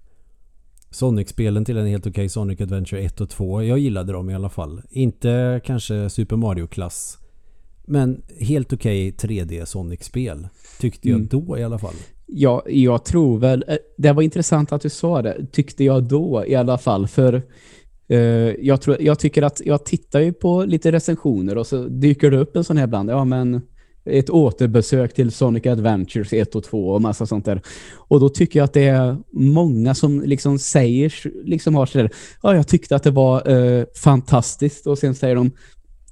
[0.91, 3.62] Sonic-spelen till en helt okej Sonic Adventure 1 och 2.
[3.62, 4.83] Jag gillade dem i alla fall.
[4.91, 7.19] Inte kanske Super Mario-klass.
[7.87, 10.49] Men helt okej 3D Sonic-spel.
[10.81, 11.29] Tyckte jag Mm.
[11.29, 11.95] då i alla fall.
[12.27, 13.65] Ja, jag tror väl...
[13.69, 17.07] Eh, det var intressant att du sa det, tyckte jag då i alla fall.
[17.07, 17.43] För
[18.12, 18.19] uh,
[18.61, 22.39] jag, tror, jag tycker att jag tittar ju på lite recensioner och så dyker det
[22.39, 23.11] upp en sån här ibland.
[23.11, 23.61] Ja, men
[24.05, 27.62] ett återbesök till Sonic Adventures 1 och 2 och massa sånt där.
[27.97, 31.12] Och då tycker jag att det är många som liksom säger,
[31.45, 32.11] liksom har sådär,
[32.43, 35.51] ja, jag tyckte att det var uh, fantastiskt och sen säger de,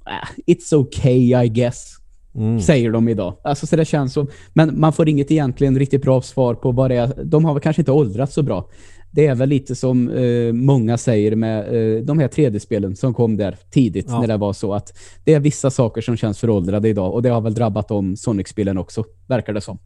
[0.05, 1.95] ah, it's okay I guess
[2.35, 2.59] Mm.
[2.61, 3.33] säger de idag.
[3.43, 6.91] Alltså så det känns som, men man får inget egentligen riktigt bra svar på vad
[6.91, 7.23] det är.
[7.23, 8.69] De har väl kanske inte åldrats så bra.
[9.11, 13.37] Det är väl lite som eh, många säger med eh, de här 3D-spelen som kom
[13.37, 14.19] där tidigt Ja.
[14.21, 17.29] när det var så att det är vissa saker som känns föråldrade idag och det
[17.29, 19.77] har väl drabbat om Sonic-spelen också, verkar det som.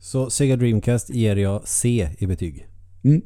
[0.00, 2.66] Så Sega Dreamcast ger jag C i betyg.
[3.04, 3.22] Mm.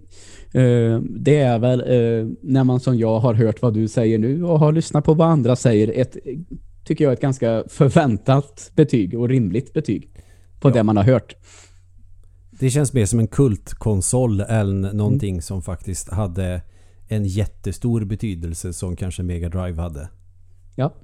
[0.54, 4.44] Eh, det är väl eh, när man som jag har hört vad du säger nu
[4.44, 6.16] och har lyssnat på vad andra säger ett,
[6.88, 10.10] tycker jag, ett ganska förväntat betyg och rimligt betyg
[10.60, 10.72] på Ja.
[10.72, 11.34] det man har hört.
[12.50, 16.62] Det känns mer som en kultkonsol än någonting som faktiskt hade
[17.08, 20.08] en jättestor betydelse som kanske Mega Drive hade.
[20.76, 20.94] Ja.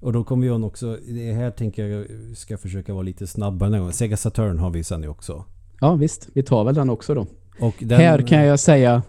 [0.00, 0.98] Och då kommer jag också...
[1.08, 3.92] Det här tänker jag ska försöka vara lite snabbare här gången.
[3.92, 5.44] Sega Saturn har vi sen ju också.
[5.80, 7.26] Ja visst, vi tar väl den också då.
[7.60, 9.02] Och den, Här kan jag säga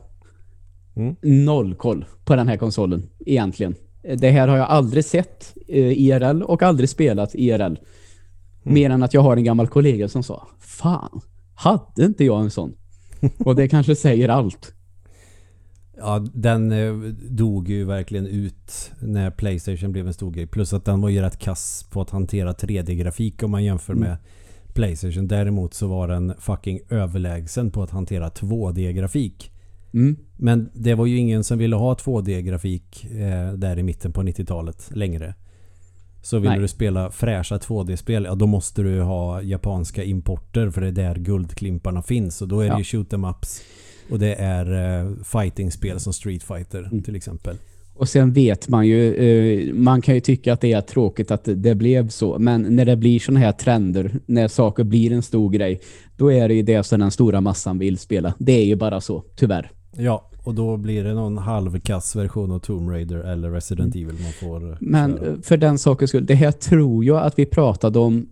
[0.95, 1.15] Mm.
[1.21, 3.75] noll koll på den här konsolen egentligen.
[4.17, 7.61] Det här har jag aldrig sett eh, IRL och aldrig spelat IRL.
[7.61, 7.77] Mm.
[8.63, 11.21] Mer än att jag har en gammal kollega som sa Fan,
[11.55, 12.73] hade inte jag en sån?
[13.37, 14.73] och det kanske säger allt.
[15.97, 16.93] Ja, den eh,
[17.29, 20.47] dog ju verkligen ut när Playstation blev en stor grej.
[20.47, 24.09] Plus att den var ju rätt kass på att hantera 3D-grafik om man jämför Mm.
[24.09, 24.17] med
[24.73, 25.27] Playstation.
[25.27, 29.51] Däremot så var den fucking överlägsen på att hantera 2D-grafik.
[29.95, 30.15] Mm.
[30.37, 34.89] Men det var ju ingen som ville ha 2D-grafik eh, där i mitten på 90-talet
[34.93, 35.33] längre.
[36.21, 36.59] Så vill Nej.
[36.59, 41.15] du spela fräscha 2D-spel, ja då måste du ha japanska importer för det är där
[41.15, 42.41] guldklimparna finns.
[42.41, 42.77] Och då är det Ja.
[42.77, 43.61] ju shoot em ups
[44.11, 47.03] och det är eh, fighting-spel som Street Fighter Mm.
[47.03, 47.55] till exempel.
[47.93, 51.49] Och sen vet man ju, eh, man kan ju tycka att det är tråkigt att
[51.55, 55.49] det blev så, men när det blir såna här trender, när saker blir en stor
[55.49, 55.81] grej,
[56.17, 58.33] då är det ju det som den stora massan vill spela.
[58.39, 59.71] Det är ju bara så, tyvärr.
[59.97, 64.31] Ja, och då blir det någon halvkass version av Tomb Raider eller Resident Evil man
[64.31, 65.27] får Men köra.
[65.27, 68.29] eh, för den sakens skull, det här tror jag att vi pratade om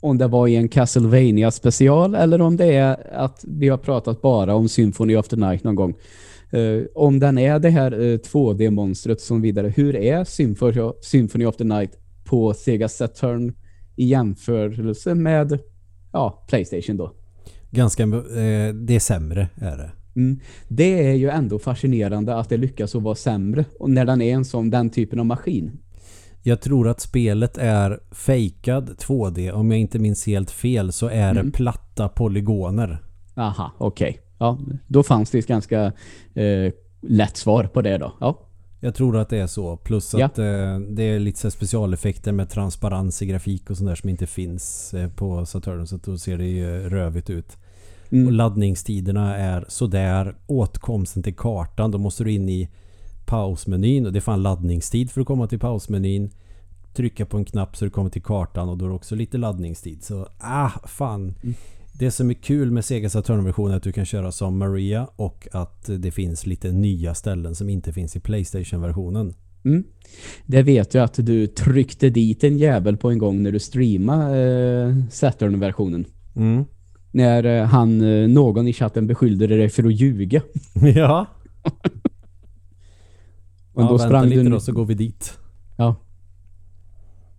[0.00, 4.22] om det var i en Castlevania special eller om det är att vi har pratat
[4.22, 5.94] bara om Symphony of the Night någon gång.
[6.50, 11.56] Eh, om den är det här eh, 2D-monstret som vidare, hur är Symphony, Symphony of
[11.56, 11.90] the Night
[12.24, 13.54] på Sega Saturn
[13.96, 15.58] i jämförelse med
[16.12, 17.12] ja, Playstation då?
[17.70, 19.90] Ganska, eh, det är sämre är det.
[20.16, 20.40] Mm.
[20.68, 24.44] Det är ju ändå fascinerande att det lyckas att vara sämre när den är en
[24.44, 25.70] sån, den typen av maskin.
[26.42, 29.50] Jag tror att spelet är fejkad 2D.
[29.52, 31.46] Om jag inte minns helt fel så är Mm.
[31.46, 32.98] det platta polygoner.
[33.36, 34.20] Aha, okej.
[34.38, 35.92] Ja, då fanns det ett ganska
[36.34, 38.12] eh, lätt svar på det då.
[38.20, 38.38] Ja.
[38.80, 39.76] Jag tror att det är så.
[39.76, 40.26] Plus Ja.
[40.26, 44.08] att eh, det är lite så specialeffekter med transparens i grafik och sånt där som
[44.10, 45.86] inte finns eh, på Saturn.
[45.86, 47.56] Så då ser det ju rövigt ut.
[48.08, 48.34] Och Mm.
[48.34, 50.36] laddningstiderna är sådär.
[50.46, 51.90] Åtkomsten till kartan.
[51.90, 52.68] Då måste du in i
[53.26, 54.06] pausmenyn.
[54.06, 56.30] Och det är fan laddningstid för att komma till pausmenyn.
[56.94, 59.38] Trycka på en knapp så du kommer till kartan och då är det också lite
[59.38, 60.02] laddningstid.
[60.04, 61.34] Så ah, fan.
[61.42, 61.54] Mm.
[61.92, 65.48] Det som är kul med Sega Saturn-versionen är att du kan köra som Maria och
[65.52, 69.34] att det finns lite nya ställen som inte finns i Playstation-versionen.
[69.64, 69.84] Mm.
[70.46, 74.38] Det vet jag att du tryckte dit en jävel på en gång när du streamade
[74.88, 76.04] eh, Saturn-versionen.
[76.36, 76.64] Mm.
[77.10, 80.42] När eh, han, eh, någon i chatten beskyllde dig för att ljuga.
[80.94, 81.26] ja.
[83.72, 84.50] Och ja, då vänta sprang lite du...
[84.50, 85.38] då så går vi dit.
[85.76, 85.96] Ja.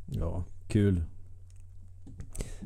[0.05, 1.03] Ja, kul.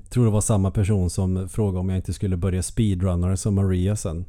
[0.10, 3.96] Tror det var samma person som frågade om jag inte skulle börja speedrunner som Maria
[3.96, 4.26] sen.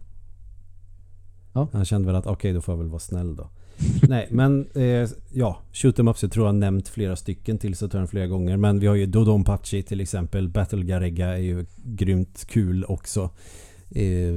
[1.52, 1.68] Ja.
[1.72, 3.48] Han kände väl att okej, då får jag väl vara snäll då.
[4.08, 7.76] Nej, men eh, ja, shoot em ups jag tror jag har nämnt flera stycken till
[7.76, 8.56] Saturn flera gånger.
[8.56, 10.48] Men vi har ju Dodonpachi till exempel.
[10.48, 13.30] Battle Garega är ju grymt kul också.
[13.90, 14.34] Eh,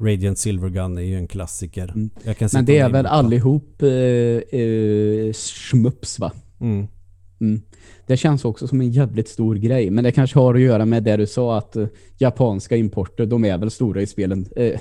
[0.00, 1.92] Radiant Silvergun är ju en klassiker.
[1.94, 2.10] Mm.
[2.52, 3.08] Men det är väl namedroppa.
[3.08, 6.32] allihop eh, eh, schmups va?
[6.60, 6.86] Mm.
[7.40, 7.62] Mm.
[8.06, 9.90] Det känns också som en jävligt stor grej.
[9.90, 11.86] Men det kanske har att göra med det du sa att eh,
[12.18, 14.46] japanska importer, de är väl stora i spelen.
[14.56, 14.80] Eh,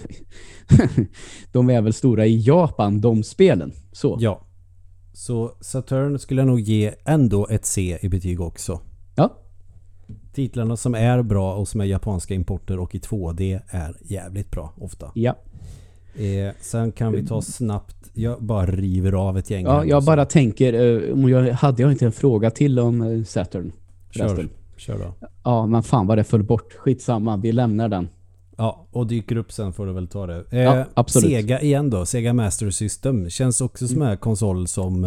[1.52, 3.74] de är väl stora i Japan, de spelen.
[3.92, 4.18] Så.
[4.20, 4.42] Ja.
[5.14, 8.82] Så Saturn skulle jag nog ge ändå ett C i betyg också.
[9.16, 9.42] Ja.
[10.34, 14.74] Titlarna som är bra och som är japanska importer och i 2D är jävligt bra
[14.78, 15.12] ofta.
[15.16, 15.36] Ja.
[16.20, 17.96] Eh, sen kan vi ta snabbt.
[18.14, 19.66] Jag bara river av ett gäng.
[19.66, 23.72] Ja, jag bara tänker, eh, jag, hade jag inte en fråga till om eh, Saturn?
[24.12, 24.48] Kör,
[24.78, 25.28] kör då.
[25.44, 26.74] Ja, men fan vad det föll bort.
[26.74, 28.10] Skitsamma, vi lämnar den.
[28.58, 30.44] Ja, och dyker upp sen får du väl ta det.
[30.52, 31.30] Eh, Ja, absolut.
[31.32, 32.06] Sega igen då.
[32.06, 33.30] Sega Master System.
[33.30, 35.04] Känns också som en konsol som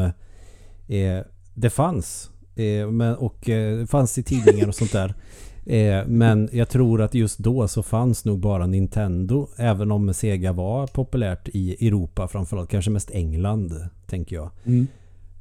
[0.89, 1.21] eh,
[1.55, 2.31] det fanns.
[2.57, 5.15] Eh, men, och eh, fanns i tidningar och sånt där.
[5.69, 9.49] Eh, men jag tror att just då så fanns nog bara Nintendo.
[9.57, 12.71] Även om Sega var populärt i Europa framförallt.
[12.71, 13.73] Kanske mest England
[14.07, 14.51] tänker jag.
[14.67, 14.87] Mm.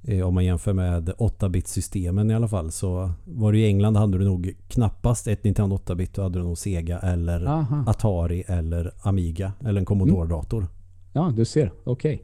[0.03, 2.71] Eh, om man jämför med 8-bit-systemen i alla fall.
[2.71, 6.13] Så var det i England hade du nog knappast ett Nintendo 8-bit.
[6.13, 7.83] Då hade du nog Sega eller Aha.
[7.87, 10.67] Atari eller Amiga eller en Commodore-dator.
[11.13, 11.71] Ja, du ser.
[11.83, 12.23] Okej.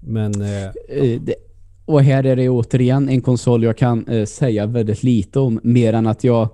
[0.00, 1.34] Men eh, Eh, det-
[1.84, 5.60] Och här är det återigen en konsol jag kan eh, säga väldigt lite om.
[5.62, 6.48] Mer än att jag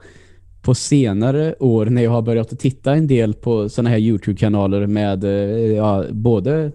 [0.69, 4.87] på senare år när jag har börjat att titta en del på sådana här YouTube-kanaler
[4.87, 5.31] med eh,
[5.77, 6.73] ja, både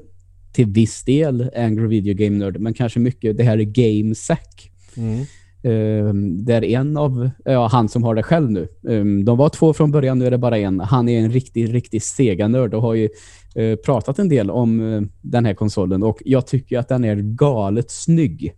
[0.53, 4.71] till viss del Angry Video Game Nerd men kanske mycket det här är GameSack.
[4.97, 5.25] mm,
[5.65, 8.61] Eh, där en av, ja han som har det själv nu.
[8.89, 10.79] Eh, de var två från början, nu är det bara en.
[10.79, 13.09] Han är en riktig, riktig Sega-nörd och har ju
[13.55, 17.15] eh, pratat en del om eh, den här konsolen och jag tycker att den är
[17.15, 18.53] galet snygg.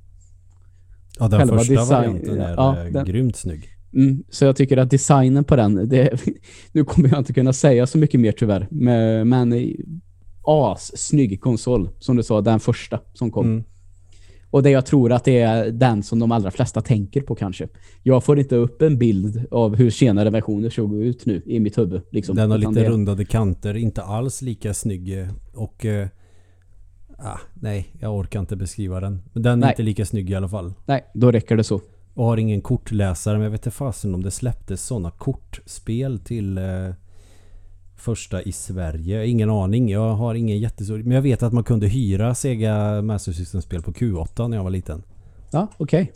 [1.20, 3.70] Ja, den Själva första design- varianten är ja, den- grymt snygg.
[3.96, 6.20] Mm, så jag tycker att designen på den, det,
[6.72, 9.74] nu kommer jag inte kunna säga så mycket mer tyvärr, men, men
[10.44, 13.46] as snygg konsol, som du sa, den första som kom.
[13.46, 13.64] Mm.
[14.50, 17.68] Och det jag tror att det är den som de allra flesta tänker på kanske.
[18.04, 21.78] Jag får inte upp en bild av hur senare versioner såg ut nu i mitt
[21.78, 22.02] huvud.
[22.12, 22.36] Liksom.
[22.36, 25.20] Den har lite det- rundade kanter, inte alls lika snygg.
[25.22, 25.86] eh, Och...
[25.86, 26.08] Eh,
[27.18, 29.22] ah, nej, jag orkar inte beskriva den.
[29.34, 29.70] Men den är Nej.
[29.70, 30.74] inte lika snygg i alla fall.
[30.86, 31.82] Nej, då räcker det så.
[32.16, 36.58] Och har ingen kortläsare, men jag vet inte fasen om det släpptes sådana kortspel till
[36.58, 36.64] eh,
[37.96, 39.26] första i Sverige.
[39.28, 39.90] Ingen aning.
[39.90, 40.98] Jag har ingen jättestor...
[40.98, 44.72] Men jag vet att man kunde hyra Sega Master System-spel på Q8 när jag var
[44.72, 45.04] liten.
[45.52, 46.12] Ja, okej.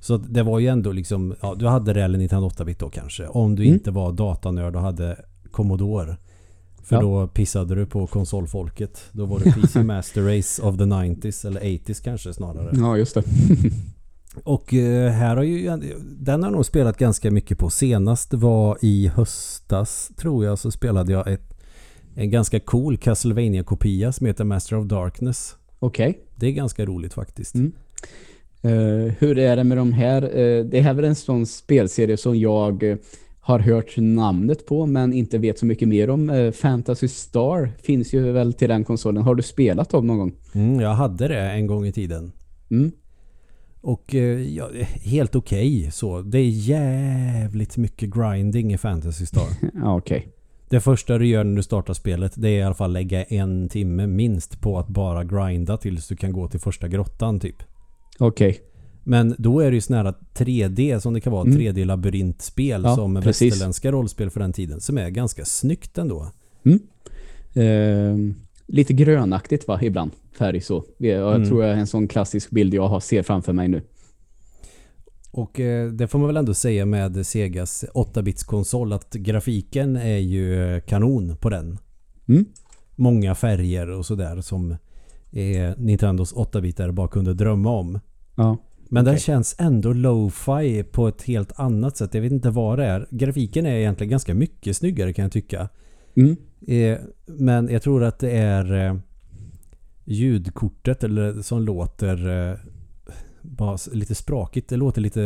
[0.00, 1.34] Så att det var ju ändå liksom...
[1.42, 3.26] Ja, du hade det eller Nintendo 8-bit då kanske.
[3.26, 3.74] Om du Mm.
[3.74, 6.16] inte var datanörd och hade Commodore.
[6.82, 7.02] För Ja.
[7.02, 9.00] då pissade du på konsolfolket.
[9.12, 12.70] Då var det PC Master Race of the 90s eller 80s kanske snarare.
[12.72, 13.22] Ja, just det.
[14.44, 15.70] Och eh, här har ju...
[16.02, 17.70] Den har nog spelat ganska mycket på.
[17.70, 21.58] Senast var i höstas tror jag så spelade jag ett,
[22.14, 25.56] en ganska cool castlevania kopia som heter Master of Darkness.
[25.78, 26.18] Okej.
[26.36, 27.54] Det är ganska roligt faktiskt.
[27.54, 27.72] Mm.
[28.62, 30.22] Eh, hur är det med de här?
[30.22, 32.98] Eh, det här är väl en sån spelserie som jag
[33.40, 36.52] har hört namnet på men inte vet så mycket mer om.
[36.54, 39.22] Fantasy Star finns ju väl till den konsolen.
[39.22, 40.32] Har du spelat dem någon gång?
[40.52, 42.32] Mm, jag hade det en gång i tiden.
[42.70, 42.92] Mm.
[43.80, 44.68] Och eh, ja,
[45.02, 46.22] helt okej så.
[46.22, 49.48] Det är jävligt mycket grinding i Fantasy Star.
[49.84, 50.28] Okej.
[50.68, 53.68] det första du gör när du startar spelet det är i alla fall lägga en
[53.68, 57.56] timme minst på att bara grinda tills du kan gå till första grottan typ.
[58.18, 58.60] Okej.
[59.04, 61.42] Men då är det ju sån här 3D som det kan vara.
[61.42, 61.58] Mm.
[61.58, 63.52] 3D-labyrintspel Ja, som precis.
[63.52, 64.80] västerländska rollspel för den tiden.
[64.80, 66.30] Som är ganska snyggt ändå.
[67.54, 68.16] Eh,
[68.68, 70.10] lite grönaktigt va, ibland.
[70.38, 70.84] Färg så.
[70.98, 71.48] Jag Mm.
[71.48, 73.82] tror jag är en sån klassisk bild jag har, ser framför mig nu.
[75.30, 80.16] Och eh, det får man väl ändå säga med Segas 8-bits konsol att grafiken är
[80.18, 81.78] ju eh, kanon på den.
[82.28, 82.44] Mm.
[82.96, 84.70] Många färger och sådär som
[85.32, 88.00] eh, Nintendos 8-bitare bara kunde drömma om.
[88.36, 88.56] Ja.
[88.90, 89.22] Men den Okej.
[89.22, 92.14] känns ändå lo-fi på ett helt annat sätt.
[92.14, 93.06] Jag vet inte vad det är.
[93.10, 95.68] Grafiken är egentligen ganska mycket snyggare kan jag tycka.
[96.16, 96.36] Mm.
[96.66, 98.96] Eh, men jag tror att det är eh,
[100.04, 102.56] ljudkortet eller som låter eh,
[103.92, 104.68] lite sprakigt.
[104.68, 105.20] Det låter lite...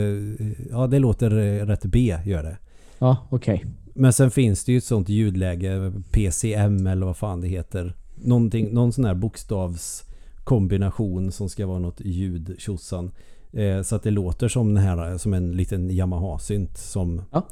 [0.71, 1.31] Ja, det låter
[1.67, 2.57] rätt B gör det.
[2.99, 3.65] Ja, okej.
[3.95, 7.97] Men sen finns det ju ett sånt ljudläge, PCM eller vad fan det heter.
[8.15, 13.11] Någonting, någon sån här bokstavskombination som ska vara något ljud tjosan.
[13.53, 16.79] Eh, så att det låter som, den här, som en liten Yamaha-synt.
[16.79, 17.47] Som, Ja.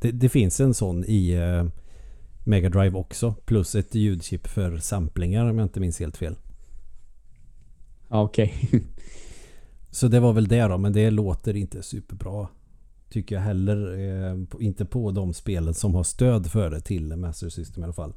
[0.00, 1.64] det, det finns en sån i eh,
[2.46, 3.34] Mega Drive också.
[3.44, 6.36] Plus ett ljudchip för samplingar om jag inte minns helt fel.
[8.08, 8.54] Ja, okej.
[9.90, 12.48] Så det var väl det då, men det låter inte superbra.
[13.08, 13.98] Tycker jag heller.
[13.98, 17.92] Eh, inte på de spelen som har stöd för det till Master System i alla
[17.92, 18.14] fall.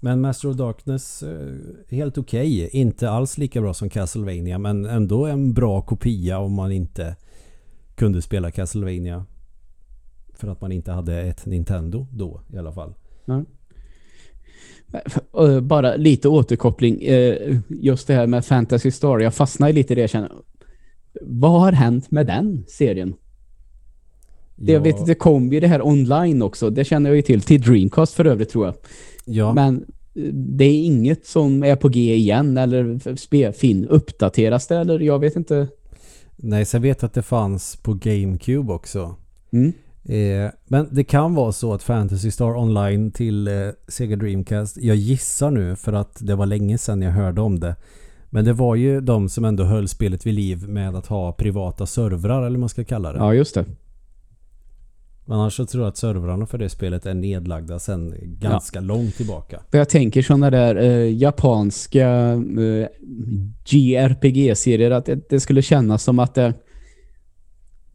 [0.00, 1.56] Men Master of Darkness, eh,
[1.88, 2.68] helt okej.
[2.72, 7.16] Inte alls lika bra som Castlevania men ändå en bra kopia om man inte
[7.94, 9.24] kunde spela Castlevania.
[10.34, 12.94] För att man inte hade ett Nintendo då i alla fall.
[13.26, 13.40] Eh,
[15.62, 17.02] Bara lite återkoppling.
[17.02, 19.18] eh, Just det här med Fantasy Star.
[19.18, 20.32] Jag fastnar lite i det jag känner.
[21.22, 23.14] Vad har hänt med den serien?
[24.56, 26.70] Det, jag Ja, vet, det kom ju det här online också.
[26.70, 27.40] Det känner jag ju till.
[27.42, 28.74] Till Dreamcast för övrigt tror jag.
[29.24, 29.76] ja, Men
[30.14, 35.00] eh, det är inget som är på G igen eller spe, fin, uppdateras det eller
[35.00, 35.68] jag vet inte.
[36.36, 39.16] nej så jag vet att det fanns på GameCube också.
[39.52, 39.72] Mm.
[40.08, 43.54] Eh, men det kan vara så att Fantasy Star Online till eh,
[43.88, 47.76] Sega Dreamcast, jag gissar nu för att det var länge sedan jag hörde om det.
[48.30, 51.86] Men det var ju de som ändå höll spelet vid liv med att ha privata
[51.86, 53.18] servrar eller vad man ska kalla det.
[53.18, 53.64] Ja, just det.
[55.24, 59.16] Men annars så tror jag att servrarna för det spelet är nedlagda sedan ganska långt
[59.16, 59.60] tillbaka.
[59.70, 62.88] Jag tänker sådana där eh, japanska eh,
[63.66, 66.54] JRPG-serier att det, det skulle kännas som att det,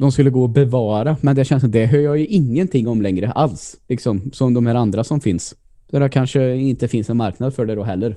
[0.04, 1.18] de skulle gå att bevara.
[1.22, 3.76] Men det känns det hör jag ju ingenting om längre alls.
[3.88, 5.56] Liksom, som de här andra som finns.
[5.92, 8.16] Så det kanske inte finns en marknad för det då heller.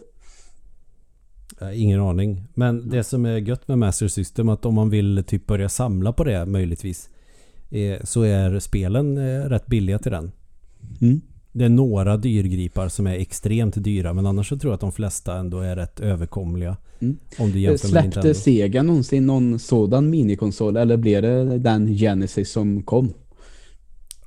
[1.75, 2.42] Ingen aning.
[2.55, 6.12] Men det som är gött med Master System att om man vill typ börja samla
[6.12, 7.09] på det möjligtvis.
[7.70, 10.33] Eh, så är spelen eh, rätt billiga till den.
[11.01, 11.20] Mm.
[11.57, 14.92] Det är några dyrgripar som är extremt dyra men annars så tror jag att de
[14.92, 16.77] flesta ändå är rätt överkomliga.
[17.01, 17.16] Mm.
[17.38, 18.35] Om du jämför med Släppte Nintendo.
[18.35, 23.12] Sega någonsin någon sådan minikonsol eller blev det den Genesis som kom?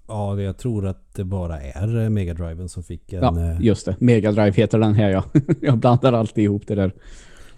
[0.07, 3.19] Ja, jag tror att det bara är eh, Mega Driven som fick en...
[3.23, 3.95] Ja, eh, just det.
[3.99, 5.23] Mega Drive heter den här ja.
[5.61, 6.93] jag blandar alltid ihop det där.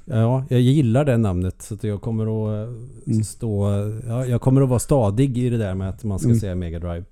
[0.05, 2.73] Ja, jag gillar det namnet så att jag kommer att eh,
[3.07, 3.23] Mm.
[3.23, 3.69] stå...
[4.07, 6.39] Ja, jag kommer att vara stadig i det där med att man ska Mm.
[6.39, 7.03] säga Mega Drive.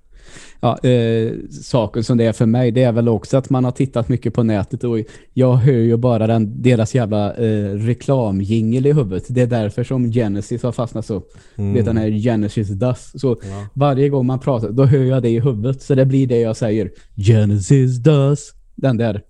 [0.60, 3.72] Ja, eh, saken som det är för mig, det är väl också att man har
[3.72, 4.98] tittat mycket på nätet och
[5.34, 9.24] jag hör ju bara den, deras jävla eh, reklamjingel i huvudet.
[9.28, 11.22] Det är därför som Genesis har fastnat så.
[11.56, 11.74] Mm.
[11.74, 13.20] Vet den här Genesis Does.
[13.20, 13.66] Så Ja.
[13.74, 15.82] varje gång man pratar, då hör jag det i huvudet.
[15.82, 16.90] Så det blir det jag säger.
[17.16, 18.52] Genesis Does.
[18.76, 19.22] Den där.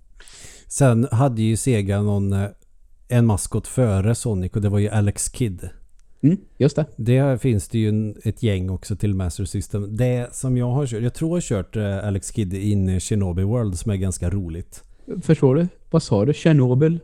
[0.67, 2.33] Sen hade ju Sega någon...
[2.33, 2.45] eh,
[3.09, 5.69] En maskot före Sonic och det var ju Alex Kidd.
[6.23, 6.85] Mm, just det.
[6.95, 9.97] Det finns det ju en, ett gäng också till Master System.
[9.97, 12.99] Det som jag har kört, jag tror jag har kört eh, Alex Kidd in i
[12.99, 14.83] Shinobi World som är ganska roligt.
[15.21, 15.67] Förstår du?
[15.89, 16.33] Vad sa du?
[16.33, 16.99] Tjernobyl?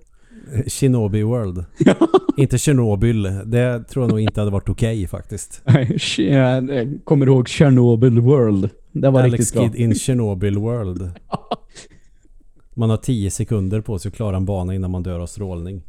[0.53, 1.65] Eh, Shinobi World.
[2.37, 3.23] inte Tjernobyl.
[3.45, 5.61] Det tror jag nog inte hade varit okej faktiskt.
[5.65, 8.69] Nej, sh- jag kommer ihåg Chernobyl World.
[8.91, 9.63] Det var Alex riktigt bra.
[9.63, 11.11] Kidd in Chernobyl World.
[12.75, 15.81] Man har 10 sekunder på sig att klara en bana innan man dör av strålning.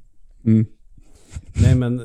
[0.45, 0.67] Mm.
[1.62, 2.03] Nej men...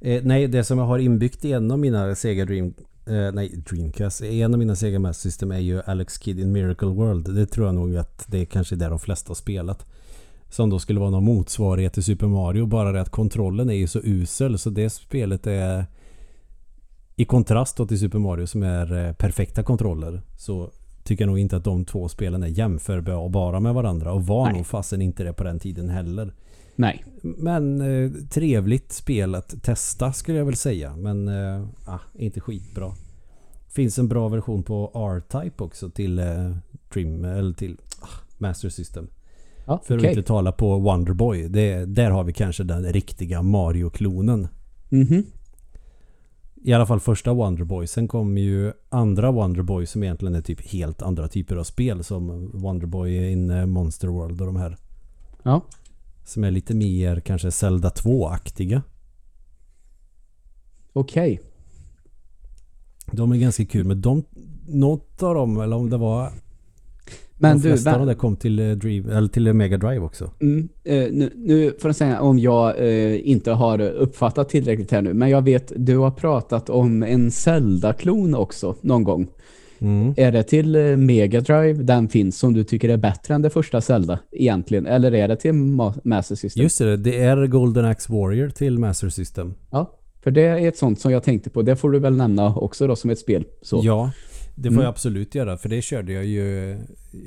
[0.00, 2.74] eh, nej, det som jag har inbyggt i en av mina Sega Dream...
[3.06, 4.22] Eh, nej, Dreamcast.
[4.22, 7.34] En av mina Sega Master System är ju Alex Kidd in Miracle World.
[7.34, 9.86] Det tror jag nog att det är kanske där de flesta har spelat.
[10.48, 12.66] Som då skulle vara någon motsvarighet till Super Mario.
[12.66, 15.86] Bara det att kontrollen är ju så usel så det spelet är...
[17.16, 20.22] I kontrast då till Super Mario som är eh, perfekta kontroller.
[20.36, 20.70] Så
[21.04, 24.12] tycker jag nog inte att de två spelen är jämförbara med varandra.
[24.12, 24.54] Och var Nej.
[24.54, 26.32] nog fasen inte det på den tiden heller.
[26.78, 27.04] Nej.
[27.22, 30.96] Men eh, trevligt spel att testa skulle jag väl säga.
[30.96, 32.92] Men eh, ah, inte skitbra.
[33.68, 36.56] Finns en bra version på R-Type också till eh,
[36.92, 39.08] Dream eller till ah, Master System.
[39.66, 40.10] Ja, För okej.
[40.10, 41.48] att inte tala på Wonderboy.
[41.48, 44.48] Det, där har vi kanske den riktiga Mario-klonen.
[44.88, 45.24] Mhm.
[46.64, 47.86] I alla fall första Wonderboy.
[47.86, 52.04] Sen kom ju andra Wonderboy som egentligen är typ helt andra typer av spel.
[52.04, 54.76] Som Wonderboy in eh, Monster World och de här.
[55.42, 55.62] Ja.
[56.28, 58.82] Som är lite mer kanske Zelda 2-aktiga.
[60.92, 61.40] Okej.
[63.12, 64.24] De är ganska kul men de,
[64.68, 66.32] något av dem, eller om det var
[67.36, 69.52] Men de du, flesta av vä- dem där kom till, eh, Dream, eller till eh,
[69.52, 70.30] Mega Drive också.
[70.40, 75.02] Mm, eh, nu, nu får jag säga om jag eh, inte har uppfattat tillräckligt här
[75.02, 75.14] nu.
[75.14, 79.28] Men jag vet, du har pratat om en Zelda-klon också någon gång.
[79.80, 80.14] Mm.
[80.16, 83.50] Är det till eh, Mega Drive den finns som du tycker är bättre än det
[83.50, 84.86] första Zelda egentligen?
[84.86, 86.62] Eller är det till Ma- Master System?
[86.62, 89.54] Just det, det är Golden Axe Warrior till Master System.
[89.70, 91.62] Ja, för det är ett sånt som jag tänkte på.
[91.62, 93.44] Det får du väl nämna också då som ett spel.
[93.62, 93.80] Så.
[93.84, 94.10] Ja,
[94.54, 94.82] det får Mm.
[94.82, 95.56] jag absolut göra.
[95.56, 96.76] För det körde jag ju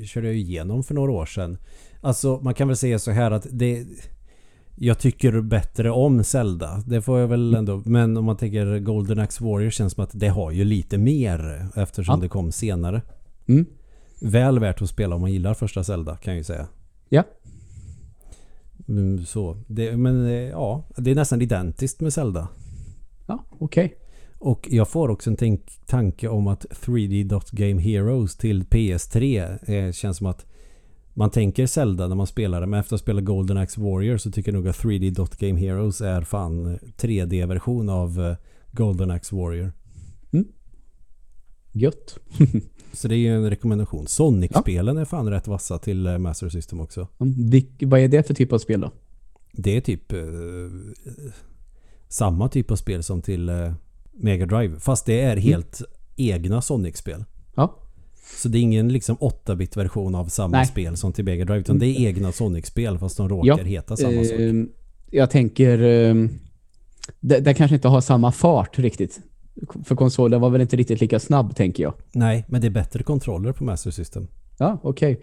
[0.06, 1.58] körde jag igenom för några år sedan.
[2.00, 3.84] Alltså man kan väl säga så här att det...
[4.76, 6.82] Jag tycker bättre om Zelda.
[6.86, 7.82] Det får jag väl ändå.
[7.86, 11.66] Men om man tänker Golden Axe Warrior känns som att det har ju lite mer.
[11.76, 12.22] Eftersom Ja.
[12.22, 13.02] det kom senare.
[13.46, 13.66] Mm.
[14.20, 16.66] Väl värt att spela om man gillar första Zelda kan jag ju säga.
[17.08, 17.22] Ja.
[18.88, 19.56] Mm, så.
[19.66, 22.48] Det, men eh, ja, det är nästan identiskt med Zelda.
[23.26, 23.94] Ja, okej.
[24.38, 29.92] Och jag får också en tanke om att 3D Dot Game Heroes till PS3 eh,
[29.92, 30.46] känns som att
[31.14, 34.16] man tänker Zelda när man spelar det men efter att ha spelat Golden Axe Warrior
[34.16, 38.36] så tycker jag nog att 3D Dot Game Heroes är fan 3D-version av eh,
[38.72, 39.72] Golden Axe Warrior.
[41.72, 42.18] Gött.
[42.92, 44.06] Så det är ju en rekommendation.
[44.06, 47.08] Sonic-spelen är fan rätt vassa till eh, Master System också.
[47.20, 48.90] Mm, vilk- vad är det för typ av spel då?
[49.52, 50.18] Det är typ eh,
[52.08, 53.72] samma typ av spel som till eh,
[54.12, 54.80] Mega Drive.
[54.80, 55.82] Fast det är helt
[56.16, 57.24] egna Sonic-spel.
[57.54, 57.78] Ja.
[58.24, 60.66] Så det är ingen liksom 8-bit version av samma Nej.
[60.66, 61.60] spel som till Mega Drive.
[61.60, 64.40] Utan det är egna Sonic-spel fast de råkar Ja, heta samma sak.
[64.40, 64.68] Ehm,
[65.10, 65.82] jag tänker...
[65.82, 66.30] Um,
[67.20, 69.20] det, det kanske inte har samma fart riktigt.
[69.84, 71.94] För konsolen var väl inte riktigt lika snabb, tänker jag.
[72.12, 74.28] Nej, men det är bättre kontroller på Master System.
[74.58, 75.20] Ja, okej.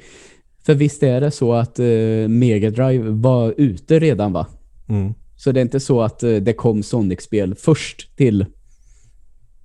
[0.63, 4.47] För visst är det så att uh, Mega Drive var ute redan, va?
[4.89, 5.13] Mm.
[5.35, 8.45] Så det är inte så att eh, det kom Sonic-spel först till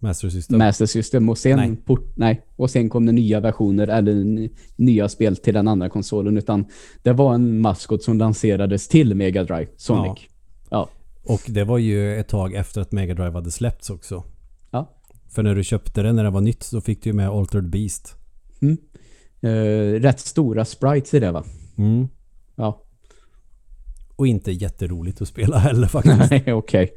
[0.05, 0.59] Master System.
[0.59, 1.77] Master System och sen, Nej.
[1.85, 6.37] Port, nej, och sen kom det nya versioner eller nya spel till den andra konsolen
[6.39, 6.65] utan
[7.03, 10.19] det var en maskot som lanserades till Mega Drive, Sonic.
[10.71, 10.89] Ja.
[11.27, 14.25] Och det var ju ett tag efter att Mega Drive hade släppts också.
[14.71, 14.91] Ja.
[15.29, 17.71] För när du köpte det när det var nytt så fick du ju med Altered
[17.71, 18.15] Beast.
[19.41, 21.45] Eh, rätt stora sprites i det va?
[21.79, 22.09] Mm.
[22.57, 22.84] Ja.
[24.17, 26.31] Och inte jätteroligt att spela heller faktiskt.
[26.31, 26.93] Nej, okej.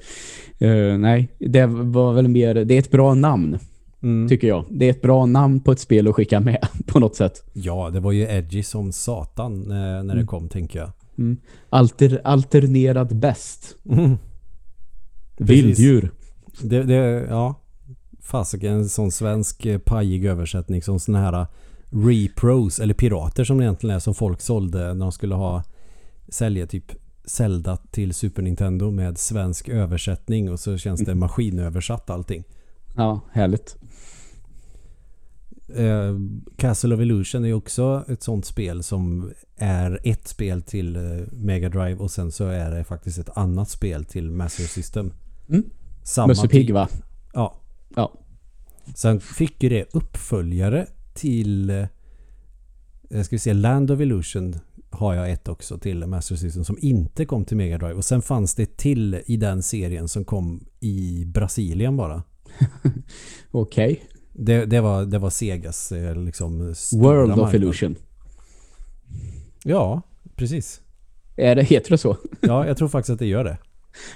[0.60, 3.60] Eh, nej, det var väl mer, det är ett bra namn
[4.04, 4.30] Mm.
[4.30, 4.66] tycker jag.
[4.70, 7.44] Det är ett bra namn på ett spel att skicka med på något sätt.
[7.54, 10.28] Ja, det var ju edgy som satan eh, när det Mm.
[10.28, 10.92] kom tänker jag.
[11.70, 13.76] Alter, alternerad bäst.
[13.90, 14.18] Mm.
[15.38, 16.12] Vilddjur.
[16.62, 16.96] Det, det,
[17.30, 17.56] ja.
[18.22, 21.46] Fasiken, en sån svensk eh, pajig översättning som såna här
[21.90, 25.64] repros eller pirater som det egentligen är som folk sålde när de skulle ha
[26.30, 26.92] sälja typ
[27.28, 32.44] Zelda till Super Nintendo med svensk översättning och så känns det maskinöversatt allting.
[32.96, 33.78] Ja, härligt.
[35.76, 36.16] Eh,
[36.58, 41.02] Castle of Illusion är också ett sånt spel som är ett spel till eh,
[41.32, 45.14] Mega Drive och sen så är det faktiskt ett annat spel till Master System.
[45.50, 45.64] Mm.
[46.04, 46.90] Samma Musse Pigg va?
[47.34, 47.56] Ja.
[47.96, 48.14] Ja.
[48.96, 51.88] Sen fick ju det uppföljare till eh,
[53.10, 54.56] ska vi se, Land of Illusion
[54.90, 57.94] har jag ett också till Master System som inte kom till Mega Drive.
[57.94, 62.24] Och sen fanns det till i den serien som kom i Brasilien bara.
[63.52, 63.92] Okej.
[63.92, 63.98] Okay.
[64.34, 66.60] Det, det, var, det var Segas eh, liksom
[66.94, 67.56] World of marknad.
[67.56, 67.96] Illusion.
[69.64, 70.02] Ja,
[70.36, 70.82] precis.
[71.36, 72.18] Är det, heter det så?
[72.42, 73.58] Ja, jag tror faktiskt att det gör det.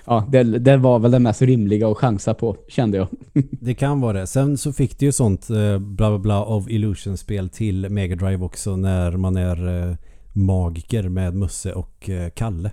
[0.05, 3.07] Ja, det, det var väl det mest rimliga att chansa på, kände jag.
[3.51, 4.28] det kan vara det.
[4.28, 8.45] Sen så fick det ju sånt eh, bla bla bla of Illusion-spel till Mega Drive
[8.45, 9.95] också när man är eh,
[10.34, 12.71] magiker med Musse och eh, Kalle.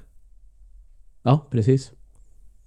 [1.22, 1.92] Ja, precis.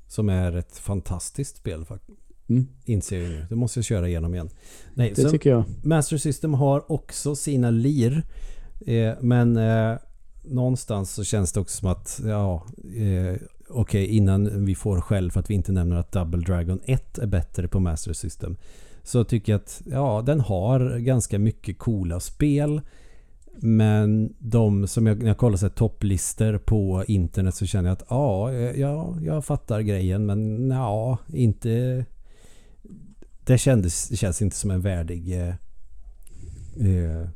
[0.08, 2.20] Som är ett fantastiskt spel faktiskt.
[2.50, 2.68] Mm.
[2.86, 3.46] Inser jag nu.
[3.50, 4.50] Det måste jag köra igenom igen.
[4.94, 5.64] Nej, det tycker jag.
[5.84, 8.24] Master System har också sina lir.
[8.86, 9.98] Eh, men eh,
[10.44, 12.66] någonstans så känns det också som att ja,
[12.96, 13.36] eh,
[13.70, 17.18] okej okay, innan vi får själv för att vi inte nämner att Double Dragon 1
[17.18, 18.58] är bättre på Master System.
[19.04, 22.82] Så tycker jag att ja, den har ganska mycket coola spel.
[23.64, 28.08] Men de som jag, när jag kollar så topplistor på internet så känner jag att
[28.10, 32.06] ja, ja, jag fattar grejen men ja, inte...
[33.46, 35.56] Det kändes, det känns inte som en värdig eh,
[36.88, 37.28] eh,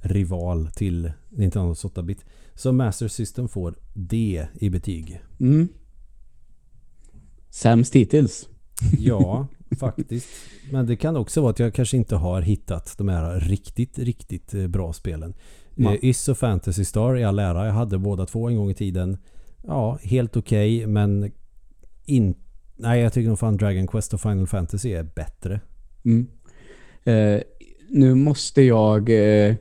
[0.00, 2.24] rival till Nintendo 8-bit.
[2.54, 5.20] Så Master System får D i betyg.
[5.40, 5.68] Mm.
[7.50, 8.48] Sämst hittills.
[8.98, 9.46] Ja,
[9.80, 10.28] faktiskt.
[10.70, 14.54] Men det kan också vara att jag kanske inte har hittat de här riktigt, riktigt
[14.54, 15.34] eh, bra spelen.
[15.76, 17.66] Eh, Ys och Fantasy Star i all ära.
[17.66, 19.18] Jag hade båda två en gång i tiden.
[19.66, 21.32] Ja, helt okej okay, men
[22.04, 22.34] in,
[22.80, 25.60] Nej, jag tycker nog fan Dragon Quest och Final Fantasy är bättre.
[26.04, 26.26] Mm.
[27.04, 27.42] Eh,
[27.88, 29.54] nu måste jag eh,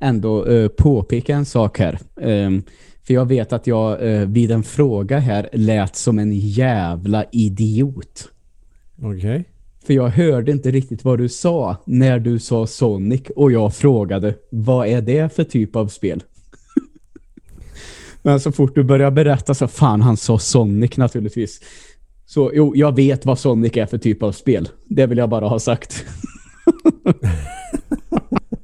[0.00, 1.98] ändå eh, påpeka en sak här.
[2.20, 2.62] Ehm,
[3.02, 8.30] för jag vet att jag eh, vid en fråga här lät som en jävla idiot.
[8.98, 9.16] Okej.
[9.16, 9.44] Okay.
[9.86, 14.34] För jag hörde inte riktigt vad du sa när du sa Sonic och jag frågade
[14.50, 16.22] vad är det för typ av spel?
[18.22, 21.60] Men så fort du börjar berätta så fan han sa Sonic naturligtvis.
[22.26, 24.68] Så jo, jag vet vad Sonic är för typ av spel.
[24.84, 26.04] Det vill jag bara ha sagt.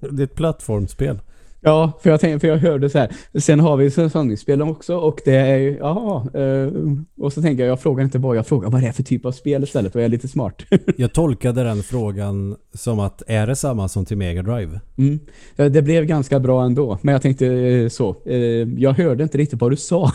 [0.00, 1.18] det är ett plattformsspel.
[1.60, 3.12] Ja, för jag, tänkte, för jag hörde så här.
[3.34, 6.72] Sen har vi säsongsspel också och det är ju, ja, eh,
[7.18, 9.24] och så tänker jag, jag frågar inte vad jag frågar, vad det är för typ
[9.24, 10.62] av spel istället och jag är lite smart.
[10.96, 14.80] jag tolkade den frågan som att är det samma som till Mega Drive?
[14.96, 15.20] Mm.
[15.56, 18.16] Det blev ganska bra ändå, men jag tänkte eh, så.
[18.24, 18.38] Eh,
[18.78, 20.12] jag hörde inte riktigt vad du sa.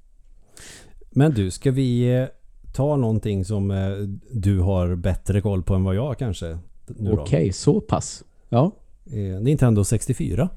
[1.10, 2.26] men du, ska vi
[2.74, 3.68] ta någonting som
[4.30, 6.58] du har bättre koll på än vad jag kanske?
[6.88, 8.24] Okej, okay, så pass.
[8.48, 8.72] Ja.
[9.06, 10.48] Eh, Nintendo 64.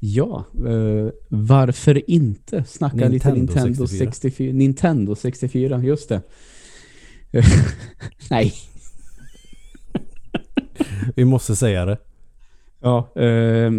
[0.00, 2.64] Ja, eh, varför inte?
[2.64, 4.12] Snacka Nintendo lite Nintendo 64.
[4.12, 4.52] 64.
[4.52, 6.22] Nintendo 64, just det.
[8.30, 8.54] Nej.
[11.16, 11.98] Vi måste säga det.
[12.80, 13.22] Ja.
[13.22, 13.72] Eh,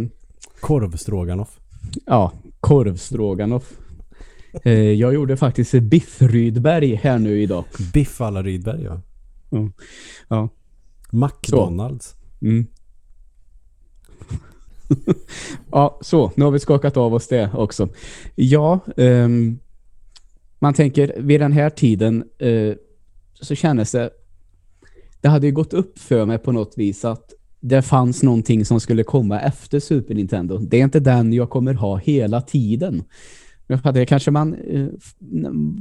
[0.60, 1.60] Korvstroganoff.
[2.06, 3.74] Ja, korvstroganoff.
[4.64, 7.66] Eh, jag gjorde faktiskt Biff Rydberg här nu idag.
[7.94, 9.02] Biff alla Rydberg, ja.
[9.52, 9.74] Mm.
[10.28, 10.50] Ja.
[11.12, 12.16] McDonalds.
[12.42, 12.68] Mm
[15.72, 16.32] ja, så.
[16.36, 17.90] Nu har vi skakat av oss det också.
[18.36, 19.60] Ja, um,
[20.60, 22.74] man tänker vid den här tiden uh,
[23.42, 24.10] så kändes det
[25.22, 28.80] det hade ju gått upp för mig på något vis att det fanns någonting som
[28.80, 30.58] skulle komma efter Super Nintendo.
[30.58, 33.04] Det är inte den jag kommer ha hela tiden.
[33.94, 34.90] Det kanske man uh,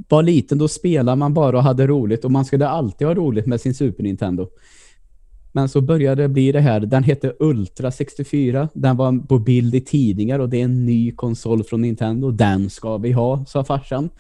[0.09, 3.47] var liten, då spelade man bara och hade roligt och man skulle alltid ha roligt
[3.47, 4.49] med sin Super Nintendo.
[5.57, 6.81] Men så började det bli det här.
[6.81, 8.69] Den hette Ultra 64.
[8.75, 12.31] Den var på bild i tidningar och det är en ny konsol från Nintendo.
[12.31, 14.11] Den ska vi ha, sa farsan.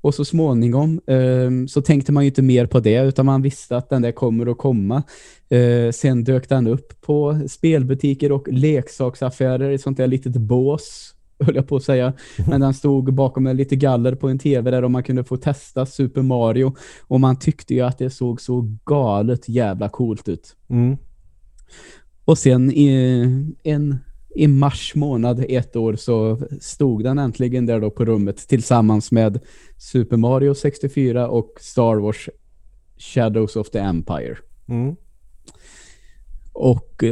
[0.00, 3.76] Och så småningom eh, så tänkte man ju inte mer på det utan man visste
[3.76, 5.02] att den där kommer att komma.
[5.48, 11.14] Eh, sen dök den upp på spelbutiker och leksaksaffärer i sånt där litet bås
[11.44, 12.12] höll jag på att säga.
[12.48, 15.86] Men den stod bakom en lite galler på en tv där man kunde få testa
[15.86, 16.74] Super Mario.
[17.02, 20.56] Och man tyckte ju att det såg så galet jävla coolt ut.
[20.70, 20.96] Mm.
[22.24, 23.98] Och sen i, en,
[24.34, 29.40] i mars månad ett år så stod den äntligen där då på rummet tillsammans med
[29.76, 32.28] Super Mario 64 och Star Wars
[32.98, 34.36] Shadows of the Empire.
[34.68, 34.96] Mm.
[36.52, 37.04] Och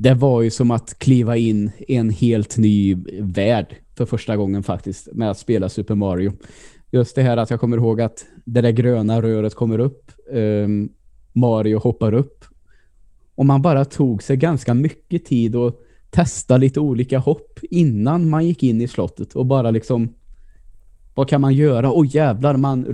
[0.00, 4.62] det var ju som att kliva in i en helt ny värld för första gången
[4.62, 6.32] faktiskt med att spela Super Mario.
[6.90, 10.88] Just det här att jag kommer ihåg att det där gröna röret kommer upp, um,
[11.32, 12.44] Mario hoppar upp
[13.34, 15.80] och man bara tog sig ganska mycket tid och
[16.10, 20.14] testa lite olika hopp innan man gick in i slottet och bara liksom
[21.14, 21.92] vad kan man göra?
[21.92, 22.84] Åh oh, jävlar, man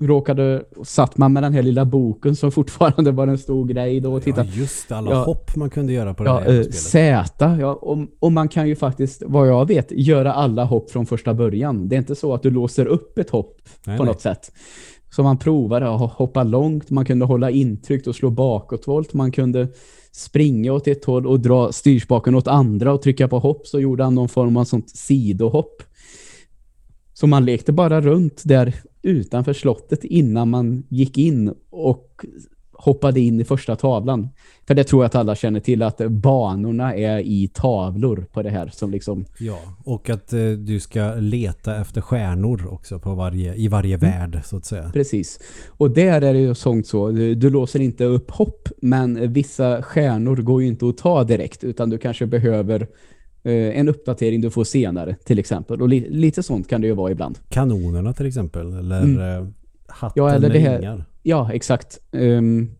[0.00, 4.14] råkade, satt man med den här lilla boken som fortfarande var en stor grej då
[4.14, 4.44] och titta.
[4.44, 7.74] Ja, just alla ja, hopp man kunde göra på det ja, här eh, Z, ja,
[7.74, 11.88] och, och, man kan ju faktiskt, vad jag vet, göra alla hopp från första början.
[11.88, 14.12] Det är inte så att du låser upp ett hopp nej, på nej.
[14.12, 14.52] något sätt.
[15.10, 19.68] Så man provade att hoppa långt, man kunde hålla intryckt och slå bakåtvolt, man kunde
[20.12, 24.04] springa åt ett håll och dra styrspaken åt andra och trycka på hopp så gjorde
[24.04, 25.82] han någon form av sånt sidohopp.
[27.22, 32.24] Så man lekte bara runt där utanför slottet innan man gick in och
[32.72, 34.28] hoppade in i första tavlan.
[34.66, 38.50] För det tror jag att alla känner till att banorna är i tavlor på det
[38.50, 39.24] här som liksom...
[39.38, 44.10] Ja, och att eh, du ska leta efter stjärnor också på varje, i varje mm.
[44.10, 44.90] värld så att säga.
[44.92, 45.40] Precis.
[45.68, 49.82] Och där är det ju sånt så, du, du låser inte upp hopp men vissa
[49.82, 52.86] stjärnor går ju inte att ta direkt utan du kanske behöver Eh,
[53.44, 55.82] en uppdatering du får senare till exempel.
[55.82, 57.38] Och li lite sånt kan det ju vara ibland.
[57.48, 58.72] Kanonerna till exempel.
[58.78, 59.20] Eller mm.
[59.20, 59.46] Eh,
[59.92, 61.04] hatten ja, eller det här, ringar.
[61.22, 61.98] Ja, exakt.
[62.10, 62.70] Um,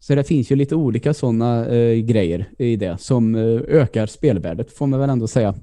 [0.00, 4.72] så det finns ju lite olika sådana uh, grejer i det som uh, ökar spelvärdet
[4.72, 5.54] får man väl ändå säga.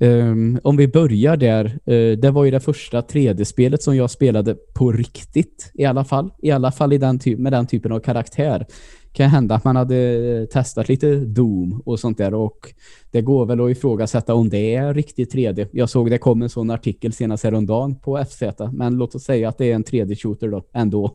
[0.00, 4.54] Um, om vi börjar där, uh, det var ju det första 3D-spelet som jag spelade
[4.54, 6.30] på riktigt i alla fall.
[6.42, 8.66] I alla fall i den med den typen av karaktär
[9.16, 12.74] kan hända att man hade testat lite Doom och sånt där och
[13.10, 15.68] det går väl att ifrågasätta om det är riktigt 3D.
[15.72, 18.42] Jag såg det kom en sån artikel senast häromdagen på FZ
[18.72, 21.14] men låt oss säga att det är en 3D-shooter då ändå.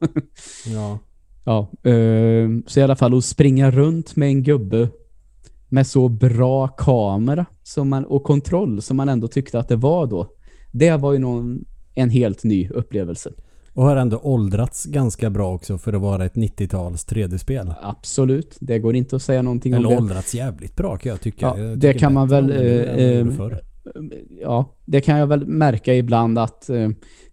[0.66, 1.00] Ja.
[1.84, 4.90] ja, uh, så i alla fall att springa runt med en gubbe
[5.70, 10.08] med så bra kamera som man, och kontroll som man ändå tyckte att det var
[10.08, 10.28] då.
[10.72, 13.32] Det var ju någon, en helt ny upplevelse.
[13.74, 17.74] Och har ändå åldrats ganska bra också för att vara ett 90-tals 3D-spel.
[17.82, 19.96] Absolut, det går inte att säga någonting Eller om det.
[19.96, 21.46] Eller åldrats jävligt bra kan jag tycka.
[21.46, 22.52] Ja, jag det kan man väl...
[22.52, 23.28] Eh, eh,
[24.42, 26.90] ja, det kan jag väl märka ibland att eh,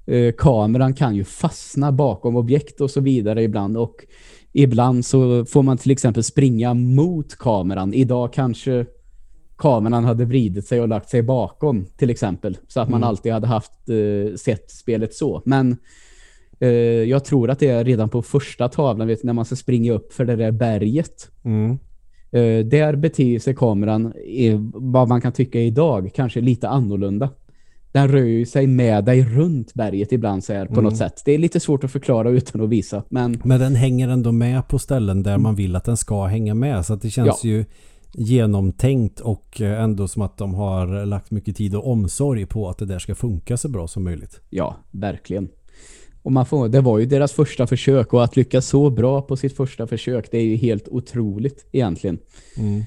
[0.07, 3.77] eh, kameran kan ju fastna bakom objekt och så vidare ibland.
[3.77, 3.95] Och
[4.53, 7.95] ibland så får man till exempel springa mot kameran.
[7.95, 8.87] Idag kanske
[9.59, 12.59] kameran hade vridit sig och lagt sig bakom till exempel.
[12.69, 13.09] Så att man mm.
[13.09, 15.43] alltid hade haft eh, sett spelet så.
[15.45, 15.77] Men
[17.09, 20.13] jag tror att det är redan på första tavlan vet, när man ska springa upp
[20.13, 21.31] för det där berget.
[21.45, 21.79] Mm.
[22.37, 24.13] Uh, där beter sig kameran
[24.75, 27.31] vad man kan tycka idag kanske lite annorlunda.
[27.93, 30.85] Den rör sig med dig runt berget ibland så här, på mm.
[30.85, 31.23] något sätt.
[31.25, 33.03] Det är lite svårt att förklara utan att visa.
[33.09, 35.43] Men, men den hänger ändå med på ställen där mm.
[35.43, 36.87] man vill att den ska hänga med.
[36.87, 37.51] Så det känns ja.
[37.51, 37.65] ju
[38.13, 42.79] genomtänkt och eh, ändå som att de har lagt mycket tid och omsorg på att
[42.79, 44.41] det där ska funka så bra som möjligt.
[44.51, 45.49] Ja, verkligen.
[46.23, 49.37] Och man får, det var ju deras första försök och att lyckas så bra på
[49.37, 52.19] sitt första försök det är ju helt otroligt egentligen.
[52.57, 52.83] Mm.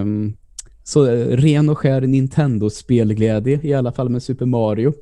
[0.00, 0.36] Um,
[0.84, 4.92] så ren och skär Nintendo-spelglädje i alla fall med Super Mario.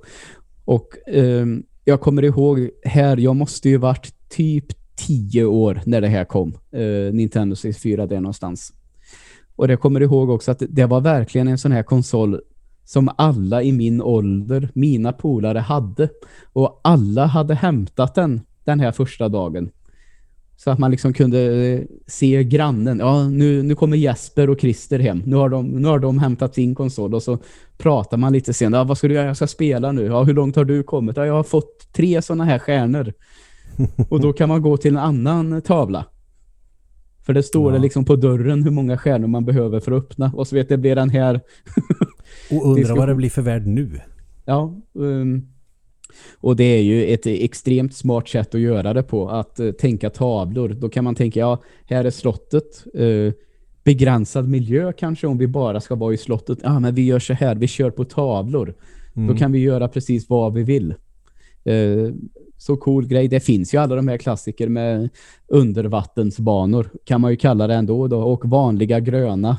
[0.64, 4.66] Och um, jag kommer ihåg här, jag måste ju varit typ
[4.97, 6.59] tio år när det här kom.
[6.76, 8.72] Uh, Nintendo 64 där någonstans.
[9.57, 12.40] Och jag kommer ihåg också att det var verkligen en sån här konsol
[12.85, 16.09] som alla i min ålder, mina polare hade.
[16.53, 19.70] Och alla hade hämtat den den här första dagen.
[20.57, 22.99] Så att man liksom kunde eh, se grannen.
[22.99, 25.22] Ja, nu, nu kommer Jesper och Christer hem.
[25.26, 27.39] Nu har, de, nu har de hämtat sin konsol och så
[27.78, 28.72] pratar man lite sen.
[28.72, 29.26] Ja, vad ska du göra?
[29.26, 30.05] Jag ska spela nu.
[30.05, 31.16] Ja, hur långt har du kommit?
[31.16, 33.12] Ja, jag har fått tre sådana här stjärnor.
[34.11, 36.07] och då kan man gå till en annan tavla.
[37.26, 37.76] För det står ja.
[37.76, 40.32] det liksom på dörren hur många stjärnor man behöver för att öppna.
[40.35, 41.41] Och så vet det blir den här
[42.51, 44.01] Och undra vad det blir för värld nu.
[44.45, 45.49] Ja, um,
[46.40, 49.28] och det är ju ett extremt smart sätt att göra det på.
[49.28, 50.68] Att uh, tänka tavlor.
[50.68, 52.84] Då kan man tänka, ja, här är slottet.
[52.99, 53.32] Uh,
[53.84, 56.59] begränsad miljö kanske om vi bara ska vara i slottet.
[56.62, 58.74] Ja, ah, men vi gör så här, vi kör på tavlor.
[59.16, 59.28] Mm.
[59.28, 60.95] Då kan vi göra precis vad vi vill.
[61.68, 62.14] Uh,
[62.57, 63.28] så cool grej.
[63.28, 65.09] Det finns ju alla de här klassiker med
[65.48, 68.20] undervattensbanor kan man ju kalla det ändå då.
[68.22, 69.59] Och vanliga gröna.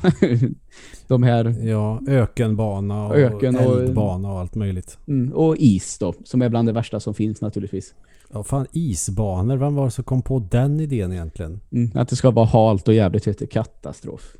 [1.06, 1.66] de här...
[1.66, 4.98] Ja, ökenbana och öken och, eldbana och allt möjligt.
[5.08, 7.94] Mm, och is då, som är bland det värsta som finns naturligtvis.
[8.32, 9.56] Ja, fan isbanor.
[9.56, 11.60] Vem var det som kom på den idén egentligen?
[11.72, 14.36] Mm, att det ska vara halt och jävligt heter katastrof.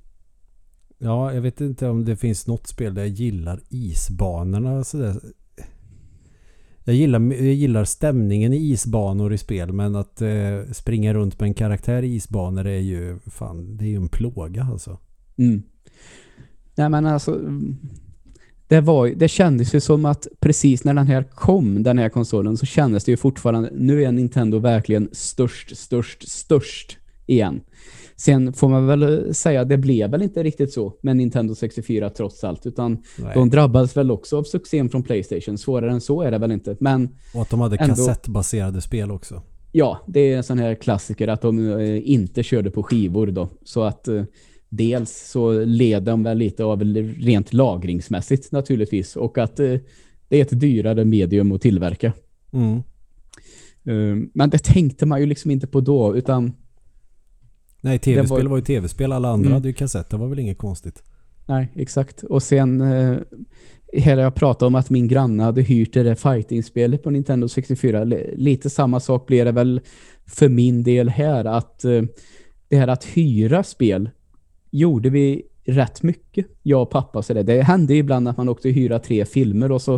[0.98, 5.20] Ja, jag vet inte om det finns något spel där jag gillar isbanorna sådär
[6.87, 11.47] jag gillar, jag gillar stämningen i isbanor i spel men att eh, springa runt med
[11.47, 14.99] en karaktär i isbanor är ju fan, det är ju en plåga alltså.
[15.37, 15.62] Mm.
[16.74, 17.76] Nej men alltså mm,
[18.68, 22.57] det, var, det kändes ju som att precis när den här kom, den här konsolen,
[22.57, 27.61] så kändes det ju fortfarande, nu är Nintendo verkligen störst, störst, störst igen.
[28.17, 32.45] Sen får man väl säga, det blev väl inte riktigt så med Nintendo 64 trots
[32.45, 33.35] allt, utan Nej.
[33.35, 35.59] de drabbades väl också av succén från Playstation.
[35.59, 36.77] Svårare än så är det väl inte.
[36.81, 39.43] Men Och att de hade ändå, kassettbaserade spel också.
[39.73, 43.49] Ja, det är en sån här klassiker att de eh, inte körde på skivor då.
[43.64, 44.25] Så att eh,
[44.69, 46.85] dels så leder de väl lite av
[47.19, 49.17] rent lagringsmässigt naturligtvis.
[49.17, 49.75] Och att eh,
[50.29, 52.12] det är ett dyrare medium att tillverka.
[52.53, 52.83] Mm.
[54.35, 56.53] Men det tänkte man ju liksom inte på då, utan
[57.87, 58.51] Nej, tv-spel var...
[58.51, 59.12] var ju tv-spel.
[59.12, 59.53] Alla andra mm.
[59.53, 60.11] hade ju kassett.
[60.11, 61.03] Det var väl inget konstigt.
[61.47, 62.22] Nej, exakt.
[62.22, 63.18] Och sen eh,
[64.05, 68.05] har jag pratat om att min granne hade hyrt det där fighting-spelet på Nintendo 64.
[68.34, 69.80] Lite samma sak blir det väl
[70.26, 71.45] för min del här.
[71.45, 72.03] Att eh,
[72.68, 74.11] det här att hyra spel
[74.70, 76.47] gjorde vi rätt mycket.
[76.62, 77.22] Jag och pappa.
[77.22, 79.95] Så det, det hände ibland att man åkte hyra tre filmer och så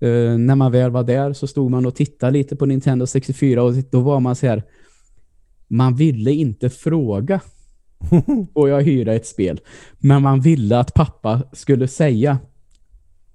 [0.00, 3.62] eh, när man väl var där så stod man och tittade lite på Nintendo 64
[3.62, 4.62] och då var man så här
[5.68, 7.40] man ville inte fråga
[8.54, 9.60] får jag hyra ett spel.
[9.98, 12.38] Men man ville att pappa skulle säga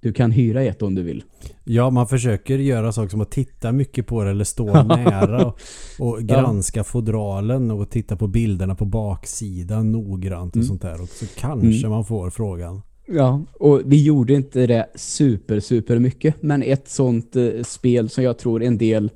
[0.01, 1.23] du kan hyra ett om du vill.
[1.63, 5.59] Ja, man försöker göra saker som att titta mycket på det eller stå nära och,
[5.99, 6.83] och granska ja.
[6.83, 10.67] fodralen och titta på bilderna på baksidan noggrant och mm.
[10.67, 11.01] sånt där.
[11.01, 11.89] Och så kanske mm.
[11.89, 12.81] man får frågan.
[13.07, 16.43] Ja, och vi gjorde inte det super, super mycket.
[16.43, 19.09] Men ett sånt eh, spel som jag tror en del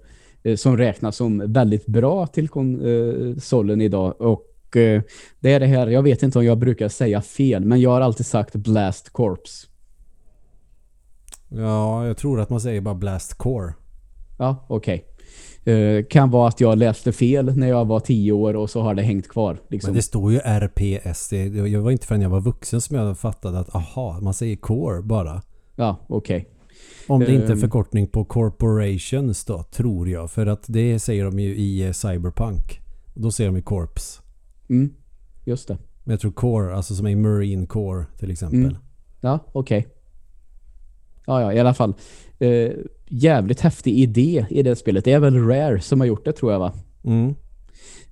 [0.56, 4.22] som räknas som väldigt bra till konsolen idag.
[4.22, 5.02] Och eh,
[5.40, 8.02] det är det här, jag vet inte om jag brukar säga fel, men jag har
[8.02, 9.68] alltid sagt Blast Corps.
[11.50, 13.74] Ja, jag tror att man säger bara Blast Core.
[14.38, 14.96] Ja, okej.
[14.96, 15.12] Okay.
[15.68, 18.94] Uh, kan vara att jag läste fel när jag var tio år och så har
[18.94, 19.58] det hängt kvar.
[19.68, 19.88] Liksom.
[19.88, 21.34] Men det står ju RPS.
[21.72, 25.02] Jag var inte förrän jag var vuxen som jag fattade att aha, man säger core
[25.02, 25.42] bara.
[25.76, 26.38] Ja, okej.
[26.38, 26.55] Okay.
[27.08, 27.60] Om det inte är ehm.
[27.60, 30.32] förkortning på corporations då, tror jag.
[30.32, 32.82] För att det säger de ju i Cyberpunk.
[33.14, 34.22] Då säger de ju Corps.
[34.70, 34.94] Mm,
[35.46, 35.78] just det.
[36.04, 38.60] Men jag tror Core, alltså som är Marine Core till exempel.
[38.60, 38.76] Mm.
[39.22, 39.80] Ja, okej.
[39.80, 39.92] Okay.
[41.26, 41.94] Ja, ja, i alla fall.
[42.40, 42.72] Eh,
[43.06, 45.06] jävligt häftig idé i det spelet.
[45.06, 46.74] Det är väl Rare som har gjort det tror jag va?
[47.04, 47.30] Mm.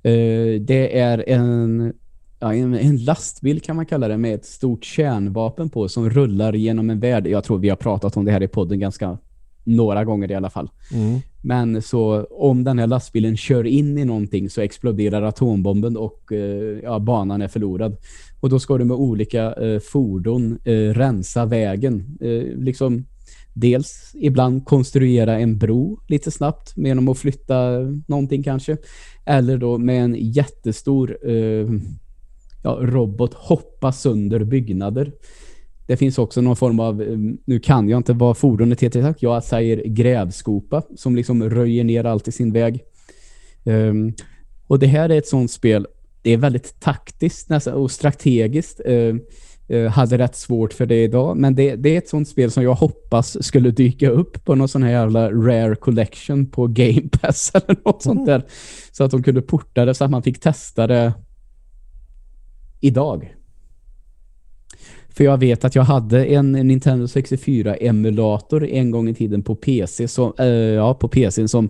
[0.03, 1.93] Eh, det är en
[2.44, 6.54] ja, en, en, lastbil kan man kalla det med ett stort kärnvapen på som rullar
[6.54, 7.28] genom en värld.
[7.28, 9.18] Jag tror vi har pratat om det här i podden ganska
[9.64, 10.70] några gånger i alla fall.
[10.94, 11.20] Mm.
[11.41, 16.80] Men så om den här lastbilen kör in i någonting så exploderar atombomben och eh,
[16.84, 17.98] ja, banan är förlorad.
[18.39, 22.18] Och då ska du med olika eh, fordon eh, rensa vägen.
[22.22, 23.06] Eh, liksom
[23.54, 28.78] dels ibland konstruera en bro lite snabbt genom att flytta någonting kanske.
[29.26, 31.68] Eller då med en jättestor eh,
[32.64, 35.11] ja, robot hoppa sönder byggnader.
[35.88, 39.43] Det finns också någon form av, eh, nu kan jag inte vad fordonet heter, jag
[39.43, 42.84] säger grävskopa som liksom röjer ner allt i sin väg.
[43.64, 44.14] Um,
[44.68, 45.88] och det här är ett sånt spel,
[46.22, 48.82] det är väldigt taktiskt nästan, och strategiskt.
[48.88, 49.16] Uh,
[49.72, 52.64] uh, hade rätt svårt för det idag, men det, det, är ett sånt spel som
[52.64, 57.51] jag hoppas skulle dyka upp på någon sån här jävla rare collection på Game Pass
[57.55, 58.26] eller något sånt mm.
[58.26, 58.43] där.
[58.91, 61.14] Så att de kunde porta det så att man fick testa det
[62.84, 63.36] idag.
[65.09, 70.07] För jag vet att jag hade en Nintendo 64-emulator en gång i tiden på PC
[70.07, 71.69] som, äh, ja, på PC som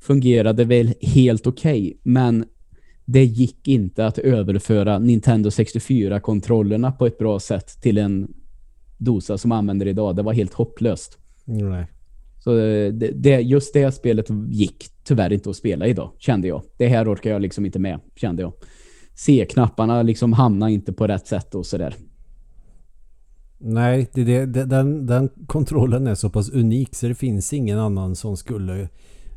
[0.00, 1.80] fungerade väl helt okej.
[1.80, 2.44] Okay, men
[3.04, 8.34] det gick inte att överföra Nintendo 64-kontrollerna på ett bra sätt till en
[8.98, 10.16] dosa som använder idag.
[10.16, 11.18] Det var helt hopplöst.
[11.44, 11.86] Nej.
[12.38, 16.62] Så eh, det, det, just det spelet gick tyvärr inte att spela idag, kände jag.
[16.76, 18.52] Det här orkar jag liksom inte med, kände jag.
[19.18, 21.94] C-knapparna liksom hamnar inte på rätt sätt och sådär.
[23.58, 28.16] Nej, det, det, den, den kontrollen är så pass unik så det finns ingen annan
[28.16, 28.88] som skulle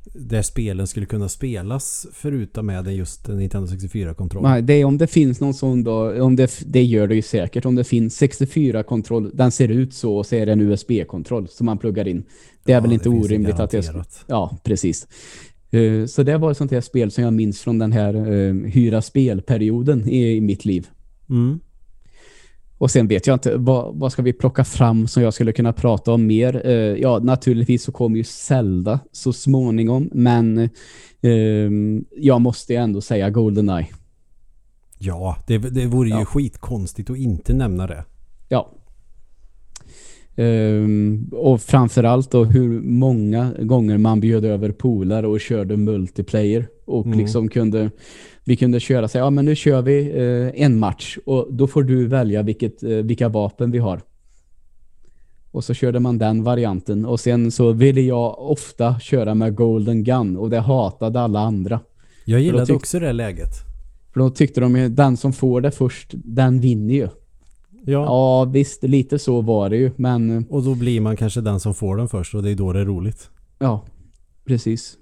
[0.04, 4.52] där spelen skulle kunna spelas förutom med just den Nintendo 64-kontrollen.
[4.52, 7.22] Nej, det är om det finns någon sån då, om det, det gör det ju
[7.22, 7.66] säkert.
[7.66, 11.66] Om det finns 64-kontroll, den ser ut så och så är det en USB-kontroll som
[11.66, 12.24] man pluggar in.
[12.64, 13.94] Det är ja, väl inte orimligt att det...
[14.28, 15.08] Ja, precis.
[15.72, 18.66] Eh, så det var ett sånt här spel som jag minns från den här uh,
[18.66, 20.88] hyra spelperioden i, mitt liv.
[21.30, 21.60] Mm.
[22.78, 25.74] Och sen vet jag inte, vad, vad, ska vi plocka fram som jag skulle kunna
[25.74, 26.68] prata om mer?
[26.68, 30.70] Uh, ja, naturligtvis så kommer ju Zelda så småningom, men
[31.26, 33.88] uh, jag måste ändå säga GoldenEye.
[35.00, 36.26] Ja, det, det vore ju ja.
[36.26, 38.06] skitkonstigt att inte nämna det.
[38.50, 38.72] Ja,
[40.36, 47.06] Um, och framförallt då hur många gånger man bjöd över polare och körde multiplayer och
[47.06, 47.20] mm.
[47.20, 47.92] liksom kunde
[48.44, 51.84] vi kunde köra så ja men nu kör vi eh, en match och då får
[51.84, 54.02] du välja vilket, eh, vilka vapen vi har.
[55.52, 57.06] Och så körde man den varianten.
[57.06, 60.38] Och sen så ville jag ofta köra med Golden Gun.
[60.38, 61.80] Och det hatade alla andra.
[62.26, 63.54] Jag gillade också det läget.
[64.14, 67.08] För då tyckte de den som får det först, den vinner ju.
[67.86, 67.92] Ja.
[67.92, 70.46] ja, visst, lite så var det ju, men...
[70.50, 72.80] Och då blir man kanske den som får den först och det är då det
[72.80, 73.30] är roligt.
[73.60, 73.86] Ja,
[74.46, 74.98] precis.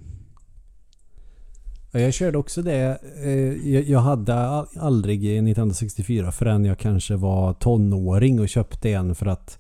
[1.92, 3.00] Jag körde också det.
[3.24, 4.36] Eh, jag hade
[4.80, 9.60] aldrig 1964 förrän jag kanske var tonåring och köpte en för att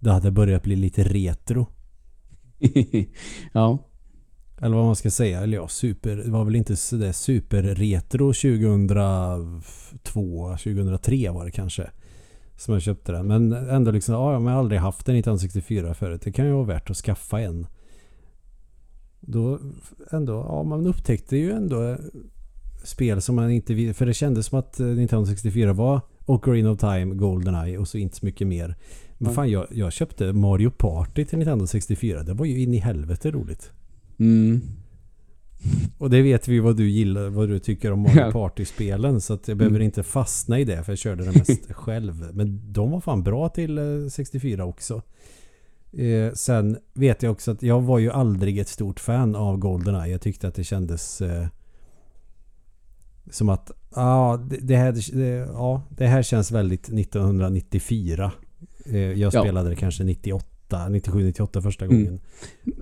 [0.00, 1.66] det hade börjat bli lite retro.
[3.52, 3.78] ja.
[4.60, 5.40] Eller vad man ska säga.
[5.40, 6.16] Eller ja, super.
[6.16, 11.90] Det var väl inte sådär super retro 2002, 2003 var det kanske.
[12.58, 13.26] Som jag köpte den.
[13.26, 16.22] Men ändå liksom, ja, jag har aldrig haft en 1964 förut.
[16.24, 17.66] Det kan ju vara värt att skaffa en.
[19.20, 19.58] Då
[20.10, 21.96] ändå, ja man upptäckte ju ändå
[22.84, 23.94] spel som man inte.
[23.94, 28.26] För det kändes som att 1964 var Ocarina of Time, Goldeneye och så inte så
[28.26, 28.76] mycket mer.
[29.18, 32.22] Men fan, jag, jag köpte Mario Party till Nintendo 64.
[32.22, 33.72] Det var ju in i helvete roligt.
[34.18, 34.60] Mm.
[35.98, 39.20] Och det vet vi vad du gillar, vad du tycker om Mario Party-spelen.
[39.20, 39.86] Så att jag behöver mm.
[39.86, 42.30] inte fastna i det för jag körde det mest själv.
[42.32, 43.78] Men de var fan bra till
[44.10, 45.02] 64 eh, också.
[45.92, 50.12] Eh, sen vet jag också att jag var ju aldrig ett stort fan av Goldeneye.
[50.12, 51.46] Jag tyckte att det kändes eh,
[53.30, 58.32] som att ah, det, det, här, det, ja, det här känns väldigt 1994.
[58.84, 59.70] Eh, jag spelade ja.
[59.70, 61.96] det kanske 98, 97, 98 första mm.
[61.96, 62.20] gången.
[62.66, 62.78] Mm.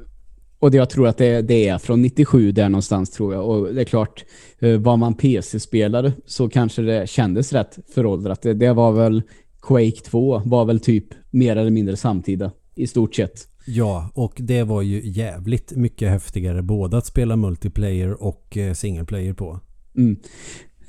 [0.59, 3.49] Och det jag tror att det, det, är från 97 där någonstans tror jag.
[3.49, 4.25] Och det är klart,
[4.59, 8.43] eh, var man PC-spelare så kanske det kändes rätt föråldrat.
[8.43, 9.23] Det, det var väl
[9.63, 13.49] Quake 2 var väl typ mer eller mindre samtida i stort sett.
[13.67, 19.05] Ja, och det var ju jävligt mycket häftigare både att spela multiplayer och eh, single
[19.05, 19.61] player på.
[19.97, 20.17] Mm.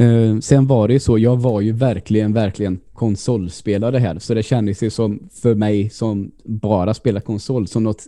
[0.01, 4.19] Uh, sen var det ju så, jag var ju verkligen, verkligen konsolspelare här.
[4.19, 8.05] Så det kändes ju som för mig som bara spelar konsol som något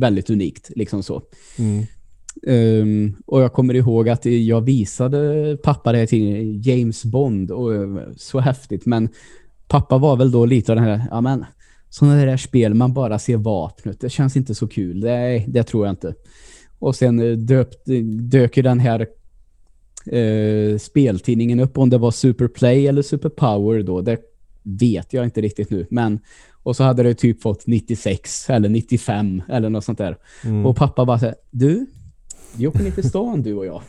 [0.00, 0.70] väldigt unikt.
[0.76, 1.22] Liksom så.
[1.58, 1.86] Mm.
[2.42, 7.70] Um, och jag kommer ihåg att jag visade pappa det till James Bond och
[8.16, 8.86] så häftigt.
[8.86, 9.08] Men
[9.68, 11.44] pappa var väl då lite av den här, ja men
[11.90, 14.00] sådana där spel man bara ser vapnet.
[14.00, 15.04] Det känns inte så kul.
[15.04, 16.14] Nej, det tror jag inte.
[16.78, 17.86] Och sen döpt,
[18.30, 19.06] dök ju den här
[20.06, 24.00] eh, speltidningen upp om det var Superplay eller Superpower då.
[24.00, 24.18] Det
[24.62, 25.86] vet jag inte riktigt nu.
[25.90, 26.20] Men
[26.62, 30.16] och så hade det typ fått 96 eller 95 eller något sånt där.
[30.44, 30.66] Mm.
[30.66, 31.86] Och pappa bara så du,
[32.56, 33.82] vi åker ner till stan du och jag.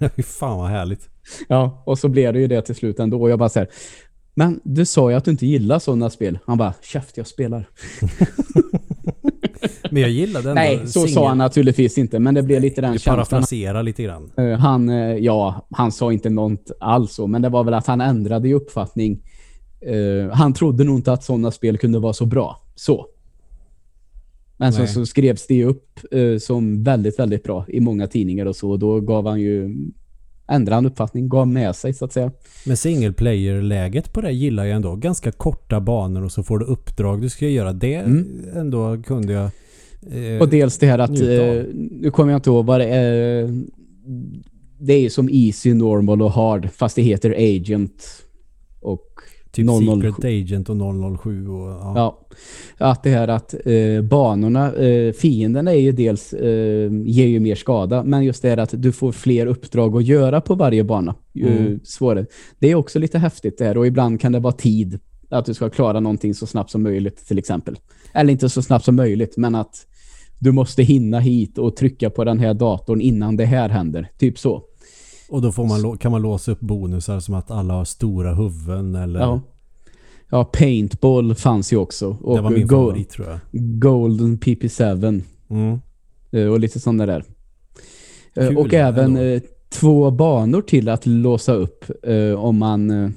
[0.16, 1.08] Fy fan vad härligt.
[1.48, 3.22] Ja, och så blev det ju det till slut ändå.
[3.22, 3.68] Och jag bara så här,
[4.34, 6.38] men du sa ju att du inte gillar sådana spel.
[6.46, 7.68] Han bara, käft jag spelar.
[9.90, 11.08] Men jag gillade ändå Nej, så single.
[11.08, 12.18] sa han naturligtvis inte.
[12.18, 13.16] Men det blev lite den känslan.
[13.16, 14.30] Parafrasera lite grann.
[14.38, 17.26] Uh, han, uh, ja, han sa inte något alls så.
[17.26, 19.22] Men det var väl att han ändrade i uppfattning.
[19.88, 22.60] Uh, han trodde nog inte att sådana spel kunde vara så bra.
[22.74, 23.06] Så.
[24.56, 26.00] Men så, så, skrevs det upp
[26.40, 28.70] som väldigt, väldigt bra i många tidningar och så.
[28.70, 29.76] Och då gav han ju
[30.50, 32.30] ändrade han uppfattning, gav med sig så att säga.
[32.66, 34.96] Men single player-läget på det gillar jag ändå.
[34.96, 37.72] Ganska korta banor och så får du uppdrag du ska göra.
[37.72, 38.44] Det mm.
[38.54, 39.50] ändå kunde jag
[40.34, 43.62] eh, Och dels det här att, eh, nu kommer jag inte ihåg vad det är.
[44.78, 48.24] Det är som easy, normal och hard fast det heter agent
[49.52, 49.72] Typ 007.
[49.84, 50.76] Secret Agent och
[51.20, 51.92] 007 och ja.
[51.96, 52.20] ja.
[52.78, 57.54] Att det här att eh, banorna, eh, fienderna är ju dels eh, ger ju mer
[57.54, 61.14] skada, men just det här att du får fler uppdrag att göra på varje bana.
[61.34, 61.80] Mm.
[61.84, 62.26] svårare.
[62.58, 64.98] Det är också lite häftigt det här och ibland kan det vara tid
[65.30, 67.76] att du ska klara någonting så snabbt som möjligt till exempel.
[68.14, 69.86] Eller inte så snabbt som möjligt, men att
[70.38, 74.08] du måste hinna hit och trycka på den här datorn innan det här händer.
[74.18, 74.62] Typ så.
[75.30, 78.94] Och då får man, kan man låsa upp bonusar som att alla har stora huvuden
[78.94, 79.20] eller...
[79.20, 79.40] Ja.
[80.32, 82.16] Ja, Paintball fanns ju också.
[82.22, 83.38] Och det var min favorit tror jag.
[83.80, 85.22] Golden PP7.
[85.50, 85.78] Mm.
[86.30, 87.24] Eh, och lite sådana där.
[88.34, 89.46] Eh, Kul, och även ändå.
[89.68, 91.84] två banor till att låsa upp
[92.36, 93.12] om man...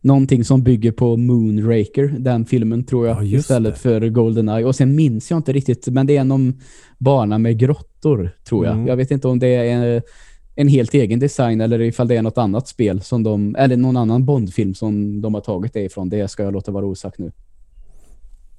[0.00, 3.80] Någonting som bygger på Moonraker, den filmen tror jag, ja, istället det.
[3.80, 4.64] för Goldeneye.
[4.64, 6.60] Och sen minns jag inte riktigt, men det är någon
[6.98, 8.74] bana med grottor, tror jag.
[8.74, 8.86] Mm.
[8.86, 10.02] Jag vet inte om det är
[10.54, 13.96] en helt egen design eller ifall det är något annat spel som de, eller någon
[13.96, 16.08] annan Bondfilm som de har tagit det ifrån.
[16.08, 17.32] Det ska jag låta vara osagt nu.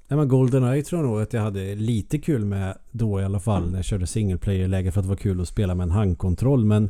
[0.08, 3.40] Nej men GoldenEye tror jag nog att jag hade lite kul med då i alla
[3.40, 5.90] fall när jag körde single player-läge för att det var kul att spela med en
[5.90, 6.88] handkontroll men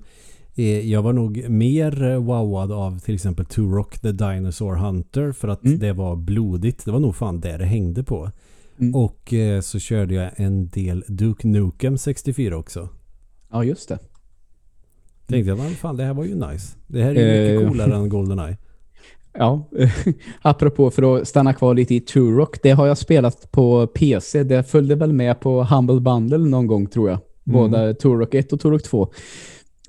[0.54, 5.48] eh, jag var nog mer eh, wowad av till exempel Turok the Dinosaur Hunter för
[5.48, 5.78] att mm.
[5.78, 6.84] det var blodigt.
[6.84, 8.30] Det var nog fan det det hängde på.
[8.78, 8.94] Mm.
[8.94, 12.88] Och eh, så körde jag en del Duke Nukem 64 också.
[13.50, 13.98] Ja just det.
[15.26, 16.76] Tänkte jag, "Vad fan det här var ju nice.
[16.86, 17.68] Det här är ju mycket Eh.
[17.68, 18.56] coolare än Goldeneye.
[19.38, 19.68] Ja,
[20.42, 24.42] apropå för att stanna kvar lite i Turok, det har jag spelat på PC.
[24.44, 27.18] Det följde väl med på Humble Bundle någon gång tror jag.
[27.44, 29.08] Både Turok 1 och Turok 2.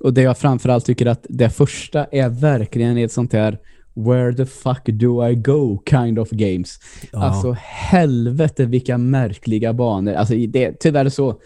[0.00, 3.58] Och det jag framförallt tycker att det första är verkligen ett sånt här
[3.94, 6.78] Where the fuck do I go kind of games.
[7.12, 7.18] Ja.
[7.24, 10.12] Alltså helvete vilka märkliga banor.
[10.14, 11.40] Alltså det är tyvärr så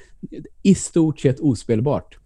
[0.62, 2.18] i stort sett ospelbart.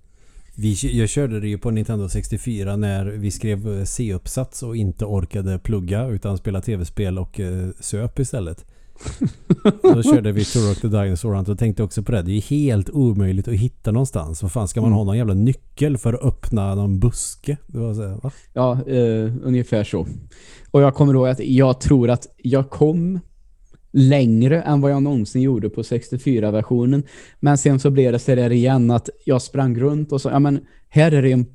[0.56, 5.04] Vi, jag körde det ju på Nintendo 64 när vi skrev eh, C-uppsats och inte
[5.04, 8.64] orkade plugga utan spela tv-spel och eh, söp istället.
[9.82, 12.22] Då körde vi Turok the Dinosaur Hunt och tänkte också på det.
[12.22, 14.42] Det är helt omöjligt att hitta någonstans.
[14.42, 17.56] Vad fan ska man ha någon jävla nyckel för att öppna någon buske?
[17.66, 18.30] Det var så här, va?
[18.52, 20.06] Ja, eh, ungefär så.
[20.70, 23.20] Och jag kommer ihåg att jag tror att jag kom
[23.96, 27.02] längre än vad jag någonsin gjorde på 64-versionen.
[27.40, 30.38] Men sen så blev det så där igen att jag sprang runt och så, ja
[30.38, 31.46] men här är det en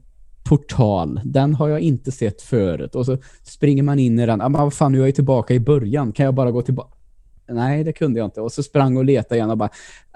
[0.43, 1.21] portal.
[1.23, 2.95] Den har jag inte sett förut.
[2.95, 4.39] Och så springer man in i den.
[4.39, 6.11] Ja men vad fan, nu är jag tillbaka i början.
[6.11, 6.95] Kan jag bara gå tillbaka?
[7.49, 8.41] Nej, det kunde jag inte.
[8.41, 9.69] Och så sprang och letade igen och bara,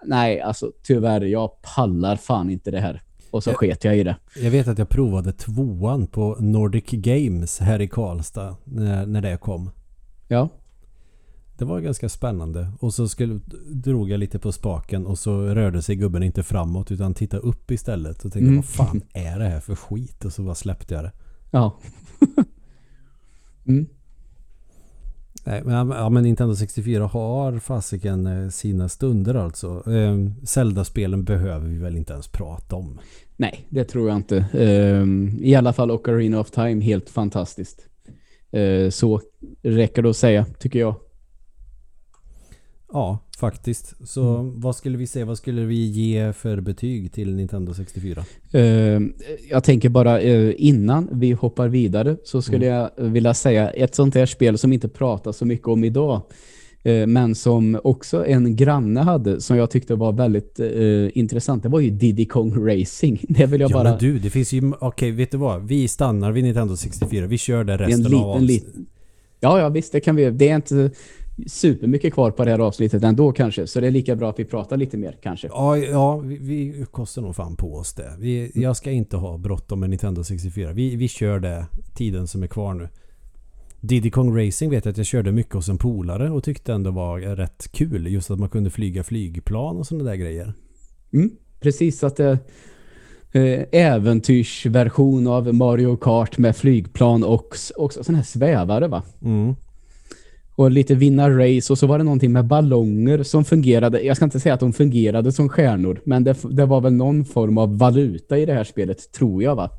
[0.05, 3.01] nej alltså tyvärr, jag pallar fan inte det här.
[3.31, 3.53] Och så Ja.
[3.55, 4.15] sket jag i det.
[4.41, 9.37] Jag vet att jag provade tvåan på Nordic Games här i Karlstad när, när det
[9.37, 9.69] kom.
[10.27, 10.49] Ja.
[11.63, 12.71] Det var ganska spännande.
[12.79, 16.91] Och så skulle, drog jag lite på spaken och så rörde sig gubben inte framåt
[16.91, 18.25] utan tittade upp istället.
[18.25, 18.55] Och tänkte Mm.
[18.55, 20.25] vad fan är det här för skit?
[20.25, 21.11] Och så bara släppte jag det.
[21.51, 21.79] Ja.
[23.67, 23.87] mm.
[25.43, 29.91] Nej, men, ja, men Nintendo 64 har fasiken eh, sina stunder alltså.
[29.91, 32.99] Eh, Zelda-spelen behöver vi väl inte ens prata om.
[33.37, 34.45] Nej, det tror jag inte.
[34.53, 37.87] Ehm, I alla fall Ocarina of Time, helt fantastiskt.
[38.51, 39.21] Eh, så
[39.61, 40.95] räcker det att säga, tycker jag.
[42.93, 43.93] Ja, faktiskt.
[44.09, 44.59] Så Mm.
[44.61, 45.25] vad skulle vi säga?
[45.25, 48.23] Vad skulle vi ge för betyg till Nintendo 64?
[48.51, 49.13] Ehm,
[49.49, 54.15] jag tänker bara eh, innan vi hoppar vidare så skulle jag vilja säga ett sånt
[54.15, 56.21] här spel som inte pratas så mycket om idag.
[56.83, 61.63] eh, Men som också en granne hade som jag tyckte var väldigt eh, intressant.
[61.63, 63.17] Det var ju Diddy Kong Racing.
[63.29, 63.89] Det vill jag Ja bara...
[63.89, 64.71] men du, det finns ju...
[64.79, 65.67] Okej, vet du vad?
[65.67, 67.27] Vi stannar vid Nintendo 64.
[67.27, 68.49] Vi kör det resten en liten, av avsnittet.
[68.67, 68.85] liten...
[69.39, 70.31] Ja, ja, visst, det kan vi.
[70.31, 70.91] Det är inte
[71.47, 73.67] supermycket kvar på det här avsnittet ändå kanske.
[73.67, 75.47] Så det är lika bra att vi pratar lite mer kanske.
[75.47, 78.15] Ja, ja vi, vi kostar nog fan på oss det.
[78.19, 80.73] Vi, jag ska inte ha bråttom med Nintendo 64.
[80.73, 82.89] Vi, vi kör det tiden som är kvar nu.
[83.79, 86.91] Diddy Kong Racing vet jag att jag körde mycket hos en polare och tyckte ändå
[86.91, 88.07] var rätt kul.
[88.07, 90.53] Just att man kunde flyga flygplan och sådana där grejer.
[91.13, 92.37] Mm, precis, att det
[93.31, 99.03] eh, äventyrsversion av Mario Kart med flygplan och också sån här svävare va?
[99.21, 99.55] Mm.
[100.55, 104.01] Och lite vinna race och så var det någonting med ballonger som fungerade.
[104.01, 107.25] Jag ska inte säga att de fungerade som stjärnor, men det, det var väl någon
[107.25, 109.69] form av valuta i det här spelet, tror jag va?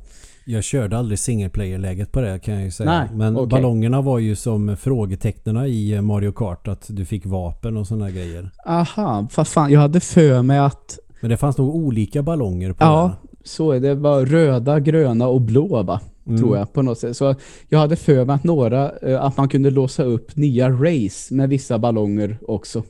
[0.46, 2.90] Jag körde aldrig single player-läget på det kan jag ju säga.
[2.90, 3.48] Nej, Men okej.
[3.48, 6.68] ballongerna var ju som frågetecknarna i Mario Kart.
[6.68, 8.50] Att du fick vapen och sådana grejer.
[8.66, 12.84] Aha, vad fan, jag hade för mig att Men det fanns nog olika ballonger på
[12.84, 13.12] Ja,
[13.44, 13.94] så är det.
[13.94, 16.00] var röda, gröna och blå va?
[16.26, 16.38] Mm.
[16.38, 17.16] Tror jag på något sätt.
[17.16, 17.34] Så
[17.68, 21.48] jag hade för mig att några, eh, att man kunde låsa upp nya race med
[21.48, 22.82] vissa ballonger också.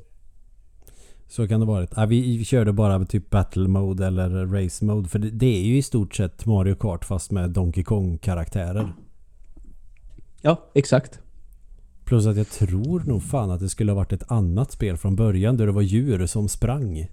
[1.29, 1.87] Så kan det vara.
[1.97, 5.09] Ja, vi, vi körde bara typ battle mode eller race mode.
[5.09, 8.93] För det, det är ju i stort sett Mario Kart fast med Donkey Kong-karaktärer.
[10.43, 11.21] Ja, exakt.
[12.05, 15.17] Plus att jag tror nog fan att det skulle ha varit ett annat spel från
[15.17, 17.07] början där det var djur som sprang.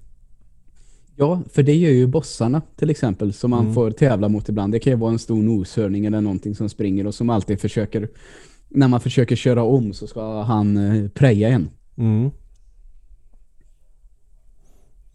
[1.15, 3.73] Ja, för det gör ju bossarna till exempel som man Mm.
[3.73, 4.73] får tävla mot ibland.
[4.73, 8.09] Det kan ju vara en stor noshörning eller någonting som springer och som alltid försöker
[8.69, 11.69] när man försöker köra om så ska han eh, preja en.
[11.97, 12.29] Mm.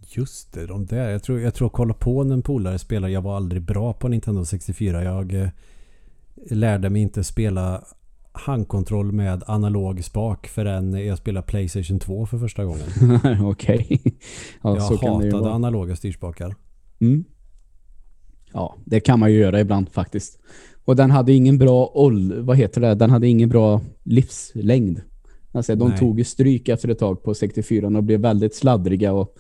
[0.09, 1.11] Just det, de där.
[1.11, 3.13] Jag tror jag tror jag kollade på när en polare spelade.
[3.13, 5.05] Jag var aldrig bra på Nintendo 64.
[5.05, 5.49] Jag eh,
[6.51, 7.85] lärde mig inte spela
[8.39, 12.87] handkontroll med analog spak förrän jag spelade Playstation 2 för första gången.
[13.43, 14.01] Okej.
[14.63, 16.55] ja, jag så kan det hatade analoga styrspakar.
[17.01, 17.25] Mm.
[18.53, 20.39] Ja, det kan man ju göra ibland faktiskt.
[20.85, 22.95] Och den hade ingen bra ål, vad heter det?
[22.95, 25.01] Den hade ingen bra livslängd.
[25.53, 25.99] Alltså de Nej.
[25.99, 29.37] tog ju stryk efter ett tag på 64 och blev väldigt sladdriga och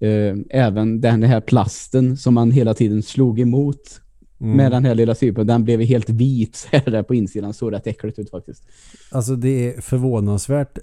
[0.00, 4.00] eh, även den här plasten som man hela tiden slog emot
[4.40, 4.56] Mm.
[4.56, 7.54] med den här lilla sypen, den blev helt vit så här där på insidan.
[7.54, 8.62] Såg rätt äckligt ut faktiskt.
[9.10, 10.78] Alltså det är förvånansvärt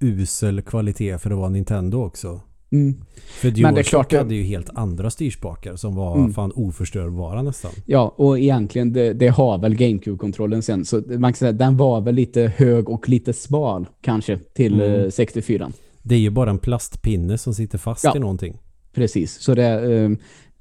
[0.00, 2.40] usel kvalitet för att vara Nintendo också.
[2.72, 2.94] Mm.
[3.40, 6.32] För DualShock det- hade ju helt andra styrspakar som var Mm.
[6.32, 7.70] fan oförstörbara nästan.
[7.86, 10.84] Ja, och egentligen det, det har väl GameCube-kontrollen sen.
[10.84, 14.74] Så man kan säga att den var väl lite hög och lite smal kanske till
[14.80, 15.00] Mm.
[15.04, 15.72] eh, 64.
[16.02, 18.16] Det är ju bara en plastpinne som sitter fast Ja.
[18.16, 18.58] i någonting.
[18.94, 20.10] Precis, så det är eh,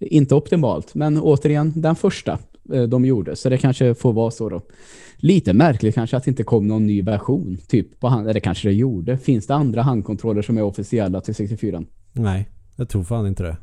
[0.07, 0.95] inte optimalt.
[0.95, 2.39] Men återigen, den första.
[2.73, 3.35] eh, de gjorde.
[3.35, 4.61] Så det kanske får vara så då.
[5.17, 7.57] Lite märkligt kanske att det inte kom någon ny version.
[7.67, 9.17] Typ på hand, eller kanske det gjorde.
[9.17, 11.83] Finns det andra handkontroller som är officiella till 64?
[12.13, 13.57] Nej, jag tror fan inte det.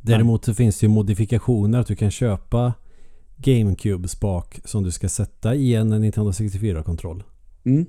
[0.00, 2.72] Däremot så finns det ju modifikationer att du kan köpa
[3.36, 7.22] GameCube-spak som du ska sätta i en Nintendo 64-kontroll.
[7.64, 7.86] Mm.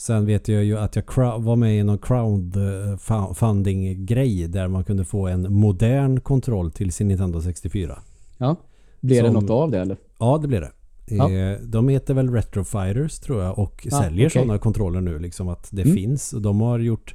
[0.00, 1.04] Sen vet jag ju att jag
[1.40, 7.40] var med i någon crowdfunding-grej där man kunde få en modern kontroll till sin Nintendo
[7.40, 7.98] 64.
[8.38, 8.56] Ja.
[9.00, 9.96] Blir det Som- något av det eller?
[10.18, 10.70] Ja, det blir det.
[11.06, 11.30] Ja.
[11.30, 14.42] Eh, De heter väl Retro Fighters tror jag och Ja, säljer okej.
[14.42, 15.18] sådana kontroller nu.
[15.18, 15.94] Liksom att det Mm.
[15.96, 16.32] finns.
[16.32, 17.14] Och De har gjort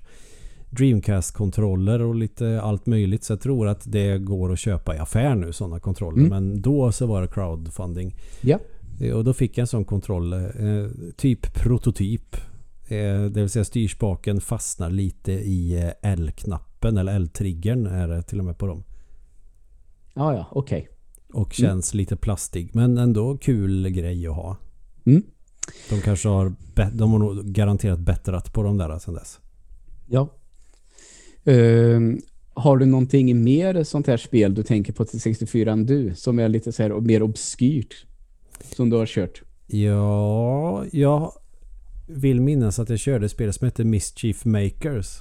[0.70, 3.24] Dreamcast-kontroller och lite allt möjligt.
[3.24, 6.18] Så jag tror att det går att köpa i affär nu sådana kontroller.
[6.18, 6.30] Mm.
[6.30, 8.16] Men då så var det crowdfunding.
[8.42, 8.60] Ja.
[9.02, 10.34] Eh, Och då fick jag en sån kontroll.
[10.34, 10.40] Eh,
[11.18, 12.36] typ prototyp.
[12.88, 18.40] Eh, det vill säga styrspaken fastnar lite i eh, L-knappen eller L-triggern är det till
[18.40, 18.84] och med på dem.
[20.14, 20.90] Ja, ja, okej.
[21.34, 22.70] Och känns lite plastig.
[22.76, 24.58] Men ändå kul grej att ha.
[25.06, 25.24] Mm.
[25.90, 26.54] De kanske har,
[26.94, 29.40] de har nog garanterat bättrat på de där sen dess.
[30.08, 30.30] Ja.
[31.44, 32.22] Ehm,
[32.54, 36.16] har du någonting mer sånt här spel du tänker på till 64 än du?
[36.16, 38.06] Som är lite så här mer obskyrt?
[38.76, 39.42] Som du har kört?
[39.68, 41.32] Ja, jag
[42.08, 45.20] vill minnas att jag körde ett spel som heter Mischief Makers.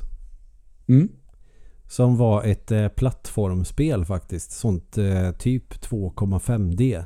[0.89, 1.09] Mm.
[1.89, 4.53] Som var ett eh, plattformspel faktiskt.
[4.53, 7.05] Sånt eh, typ 2,5D.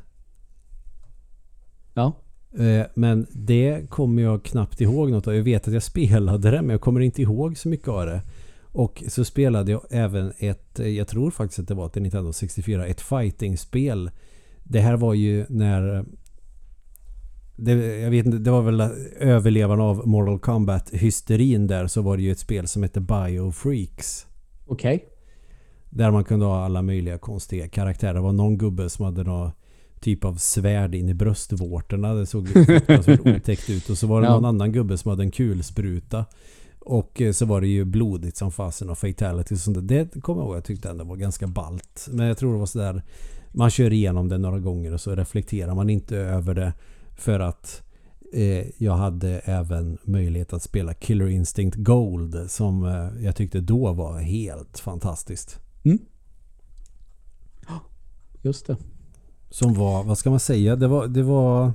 [1.95, 2.13] Ja.
[2.59, 5.35] Eh, men det kommer jag knappt ihåg något av.
[5.35, 8.23] Jag vet att jag spelade det men jag kommer inte ihåg så mycket av det.
[8.73, 12.33] Och så spelade jag även ett, eh, jag tror faktiskt att det var till Nintendo
[12.33, 14.11] 64, ett fighting-spel.
[14.65, 16.05] Det här var ju när...
[17.61, 18.81] Det, jag vet inte, det var väl
[19.21, 24.27] överlevarna av Mortal Kombat-hysterin där så var det ju ett spel som hette Biofreaks.
[24.67, 25.05] Okej.
[25.91, 28.15] Där man kunde ha alla möjliga konstiga karaktärer.
[28.15, 29.51] Det var någon gubbe som hade någon
[30.01, 32.15] typ av svärd in i bröstvårtorna.
[32.15, 33.91] Det såg fruktansvärt otäckt ut.
[33.91, 34.35] Och så var det Ja.
[34.35, 36.25] någon annan gubbe som hade en kulspruta.
[36.79, 40.09] Och eh, så var det ju blodigt som fasen och fatality och sånt där.
[40.13, 40.57] Det kommer jag ihåg.
[40.57, 42.09] Jag tyckte ändå var ganska balt.
[42.11, 43.03] Men jag tror det var sådär.
[43.53, 46.73] Man kör igenom det några gånger och så reflekterar man inte över det.
[47.19, 47.83] För att
[48.33, 52.51] eh, jag hade även möjlighet att spela Killer Instinct Gold.
[52.51, 55.61] Som eh, jag tyckte då var helt fantastiskt.
[58.43, 58.77] Just det.
[59.51, 61.73] Som var, vad ska man säga, det var, det var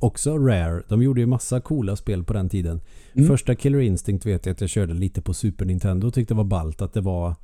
[0.00, 0.82] också Rare.
[0.88, 2.80] De gjorde ju massa coola spel på den tiden.
[3.14, 3.28] Mm.
[3.28, 6.38] Första Killer Instinct vet jag att jag körde lite på Super Nintendo och tyckte det
[6.38, 7.34] var ballt att det var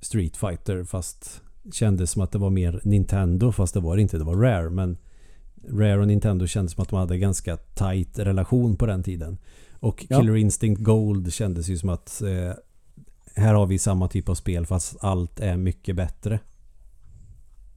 [0.00, 4.18] Street Fighter fast kändes som att det var mer Nintendo fast det var det inte,
[4.18, 4.70] det var Rare.
[4.70, 4.96] Men
[5.68, 9.38] Rare och Nintendo kändes som att de hade ganska tight relation på den tiden.
[9.80, 10.20] Och Ja.
[10.20, 12.52] Killer Instinct Gold kändes ju som att eh,
[13.36, 16.40] här har vi samma typ av spel fast allt är mycket bättre.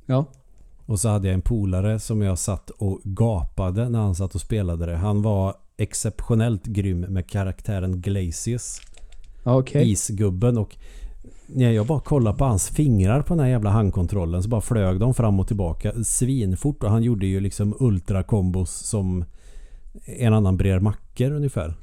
[0.06, 0.26] Ja.
[0.86, 4.42] Och så hade jag en polare som jag satt och gapade när han satt och
[4.42, 4.96] spelade det.
[4.96, 8.82] Han var exceptionellt grym med karaktären Glacius.
[9.44, 9.92] Okej.
[9.92, 10.78] Isgubben och
[11.54, 15.00] när jag bara kollade på hans fingrar på den här jävla handkontrollen så bara flög
[15.00, 19.26] de fram och tillbaka svinfort och han gjorde ju liksom ultrakombos som
[20.06, 21.74] en annan brer mackor ungefär.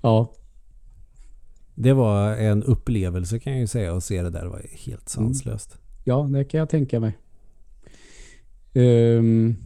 [0.00, 0.32] Ja.
[1.74, 4.42] Det var en upplevelse kan jag ju säga att se det där.
[4.42, 5.78] Det var helt sanslöst.
[6.04, 7.18] Ja, det kan jag tänka mig.
[8.74, 9.56] Ehm,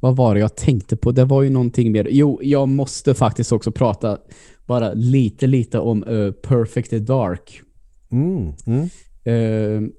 [0.00, 1.12] vad var det jag tänkte på?
[1.12, 2.08] Det var ju någonting mer.
[2.10, 4.18] Jo, jag måste faktiskt också prata
[4.66, 7.62] bara lite, lite om uh, Perfect Dark.
[8.12, 8.88] Mm, mm.
[9.24, 9.92] Ehm,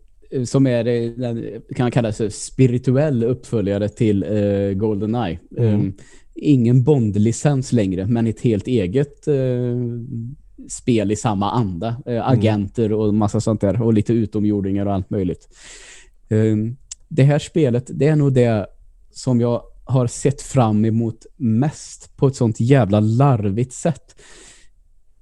[0.46, 5.40] som är eh, den, kan kallas spirituell uppföljare till uh, Goldeneye.
[5.58, 5.74] Mm.
[5.74, 5.94] Ehm,
[6.36, 9.78] ingen Bond-licens längre, men ett helt eget eh,
[10.70, 11.96] spel i samma anda.
[12.06, 13.82] Eh, agenter och massa sånt där.
[13.82, 15.48] Och lite utomjordingar och allt möjligt.
[16.30, 18.68] Ehm, det här spelet, det är nog det
[19.12, 24.16] som jag har sett fram emot mest på ett sånt jävla larvigt sätt.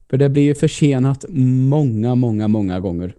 [0.10, 3.16] För det blir ju försenat många, många, många gånger.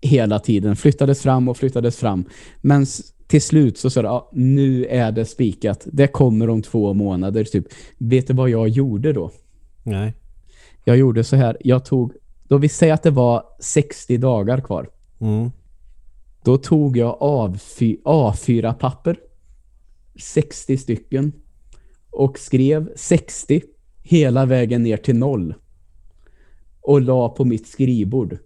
[0.00, 0.76] Hela tiden.
[0.76, 2.24] Flyttades fram och flyttades fram.
[2.60, 2.86] Men
[3.26, 5.86] till slut så sa det, ja, nu är det spikat.
[5.92, 7.44] Det kommer om två månader.
[7.44, 7.66] Typ.
[7.98, 9.30] Vet du vad jag gjorde då?
[9.82, 10.14] Nej.
[10.84, 11.56] Jag gjorde så här.
[11.60, 12.12] Jag tog,
[12.48, 14.88] då vi säger att det var 60 dagar kvar.
[15.20, 15.50] Mm.
[16.44, 19.16] Då tog jag A4, A4-papper,
[20.20, 21.32] 60 stycken,
[22.10, 23.62] och skrev 60
[24.06, 25.54] hela vägen ner till noll.
[26.80, 28.38] Och la på mitt skrivbord.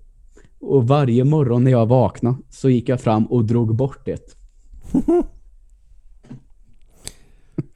[0.60, 4.36] Och varje morgon när jag vaknade så gick jag fram och drog bort det.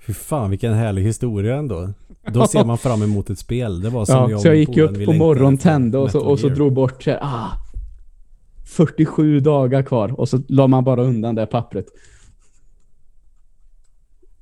[0.06, 1.92] Fy fan vilken härlig historia ändå.
[2.32, 3.80] Då ser man fram emot ett spel.
[3.80, 6.38] Det var som Ja, jag så jag gick upp på morgonen, tände och så, och
[6.38, 7.50] så drog bort så här, ah,
[8.64, 11.86] 47 dagar kvar och så la man bara undan det pappret.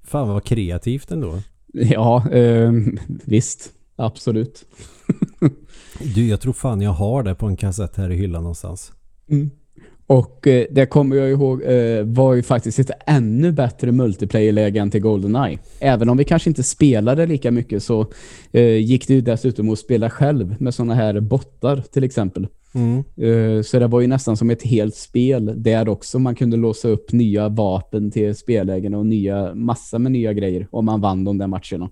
[0.03, 1.39] Fan vad kreativt ändå.
[1.73, 2.73] Ja, eh,
[3.25, 3.71] visst.
[3.97, 4.65] Absolut.
[6.15, 8.93] Du, jag tror fan jag har det på en kassett här i hyllan någonstans.
[9.31, 9.51] Mm.
[10.07, 14.91] Och eh, det kommer jag ihåg eh, var ju faktiskt ett ännu bättre multiplayer-läge än
[14.91, 15.59] till GoldenEye.
[15.81, 18.07] Även om vi kanske inte spelade lika mycket så
[18.53, 22.47] eh, gick det ju dessutom att spela själv med sådana här bottar till exempel.
[22.75, 22.99] Mm.
[23.17, 26.19] Eh, så det var ju nästan som ett helt spel där också.
[26.19, 30.85] Man kunde låsa upp nya vapen till spellägen och nya, massa med nya grejer om
[30.85, 31.91] man vann de där matcherna.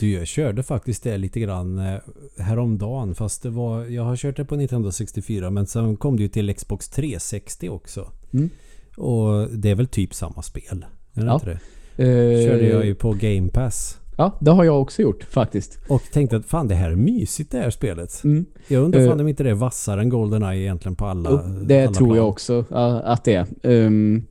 [0.00, 1.94] Du, jag körde faktiskt det lite grann eh,
[2.38, 3.14] häromdagen.
[3.14, 6.28] Fast det var, jag har kört det på Nintendo 64 men sen kom det ju
[6.28, 8.10] till Xbox 360 också.
[8.34, 8.50] Mm.
[8.96, 10.84] Och det är väl typ samma spel?
[11.14, 11.34] Är det Ja.
[11.34, 11.58] inte det?
[12.04, 13.99] Eh, Körde jag ju på Game Pass.
[14.20, 15.78] Ja, det har jag också gjort faktiskt.
[15.88, 18.24] Och tänkte att fan det här är mysigt det här spelet.
[18.24, 18.44] Mm.
[18.68, 19.08] Jag undrar Eh.
[19.08, 22.06] fan om inte det är vassare än GoldenEye egentligen på alla Jo, det alla tror
[22.06, 22.16] plan.
[22.16, 22.64] jag också
[23.04, 23.46] att det är.
[23.62, 24.22] Ehm,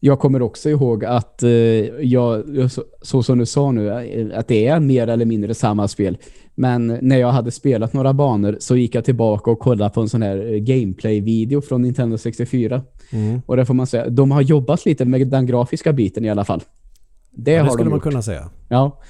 [0.00, 4.48] jag kommer också ihåg att eh, jag, så, så som du sa nu, eh, att
[4.48, 6.18] det är mer eller mindre samma spel.
[6.54, 10.08] Men när jag hade spelat några banor så gick jag tillbaka och kollade på en
[10.08, 12.82] sån här eh, gameplay-video från Nintendo 64.
[13.10, 13.40] Mm.
[13.46, 16.44] Och det får man säga, de har jobbat lite med den grafiska biten i alla
[16.44, 16.62] fall.
[17.36, 18.02] Det Ja, det har skulle de man gjort.
[18.02, 18.50] kunna säga.
[18.68, 19.00] Ja.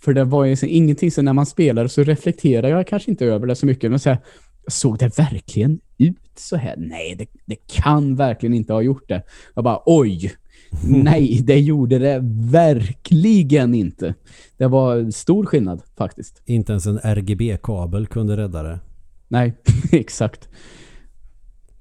[0.00, 3.26] För det var ju så, ingenting, så när man spelar så reflekterar jag kanske inte
[3.26, 3.90] över det så mycket.
[3.90, 4.18] Men så här,
[4.68, 6.74] såg det verkligen ut så här?
[6.78, 9.22] Nej, det, det kan verkligen inte ha gjort det.
[9.54, 10.32] Jag bara, oj!
[10.82, 12.20] Nej, det gjorde det
[12.50, 14.14] verkligen inte.
[14.56, 16.42] Det var stor skillnad faktiskt.
[16.44, 18.80] Inte ens en RGB-kabel kunde rädda det.
[19.28, 19.54] Nej,
[19.92, 20.48] exakt.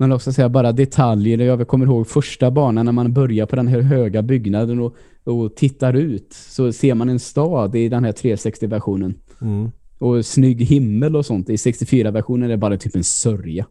[0.03, 1.37] Men också säga bara detaljer.
[1.37, 5.55] Jag kommer ihåg första banan när man börjar på den här höga byggnaden och, och
[5.55, 9.13] tittar ut så ser man en stad i den här 360-versionen.
[9.41, 9.71] Mm.
[9.97, 11.49] Och snygg himmel och sånt.
[11.49, 13.65] I 64-versionen är det bara typ en sörja.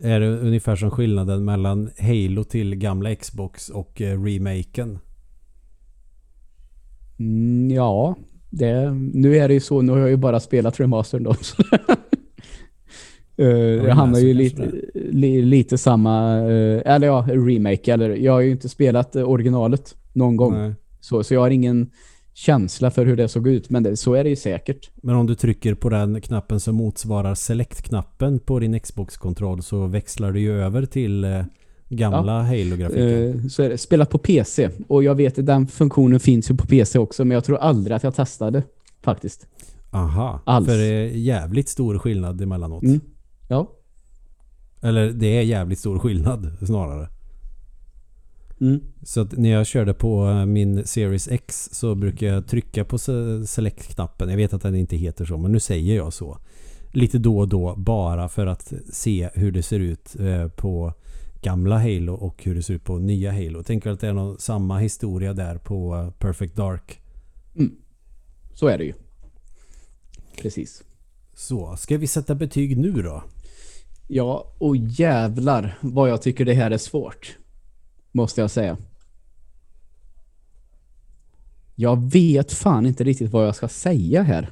[0.00, 4.98] Är det ungefär som skillnaden mellan Halo till gamla Xbox och eh, remaken?
[7.18, 8.16] Mm, ja,
[8.50, 9.82] det, nu är det ju så.
[9.82, 11.34] Nu har jag ju bara spelat remastern då.
[13.44, 17.92] Men det hamnar ju lite, li, lite samma, eh, eller ja, remake.
[17.92, 20.54] Eller, jag har ju inte spelat eh, originalet någon gång.
[20.54, 20.74] Nej.
[21.00, 21.90] Så, så jag har ingen
[22.34, 23.70] känsla för hur det såg ut.
[23.70, 24.90] Men det, så är det ju säkert.
[25.02, 30.32] Men om du trycker på den knappen som motsvarar select-knappen på din Xbox-kontroll så växlar
[30.32, 31.42] du ju över till eh,
[31.88, 33.42] gamla Halo-grafiken.
[33.42, 34.70] Eh, så är det spelat på PC.
[34.88, 37.24] Och jag vet att den funktionen finns ju på PC också.
[37.24, 38.62] Men jag tror aldrig att jag testade
[39.02, 39.46] faktiskt.
[39.90, 40.66] Aha, alls.
[40.66, 42.82] för det är jävligt stor skillnad emellanåt.
[42.82, 43.00] Mm.
[43.48, 43.72] Ja.
[44.80, 47.08] Eller det är jävligt stor skillnad snarare.
[48.60, 48.80] Mm.
[49.02, 52.98] Så att när jag körde på eh, min Series X så brukar jag trycka på
[52.98, 54.28] se- select-knappen.
[54.28, 56.38] Jag vet att den inte heter så, men nu säger jag så.
[56.92, 60.92] Lite då och då bara för att se hur det ser ut eh, på
[61.42, 63.62] gamla Halo och hur det ser ut på nya Halo.
[63.62, 67.00] Tänker att det är någon, samma historia där på eh, Perfect Dark.
[68.54, 68.92] Så är det ju.
[70.42, 70.84] Precis.
[71.34, 73.22] Så, ska vi sätta betyg nu då?
[74.10, 77.36] Ja, och jävlar vad jag tycker det här är svårt.
[78.12, 78.76] Måste jag säga.
[81.74, 84.50] Jag vet fan inte riktigt vad jag ska säga här.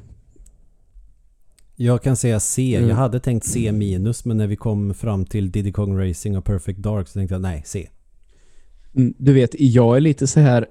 [1.76, 2.74] Jag kan säga C.
[2.74, 2.88] Mm.
[2.88, 6.44] Jag hade tänkt C minus men när vi kom fram till Diddy Kong Racing och
[6.44, 7.88] Perfect Dark så tänkte jag nej, C.
[8.94, 10.66] Mm, Du vet, jag är lite så här...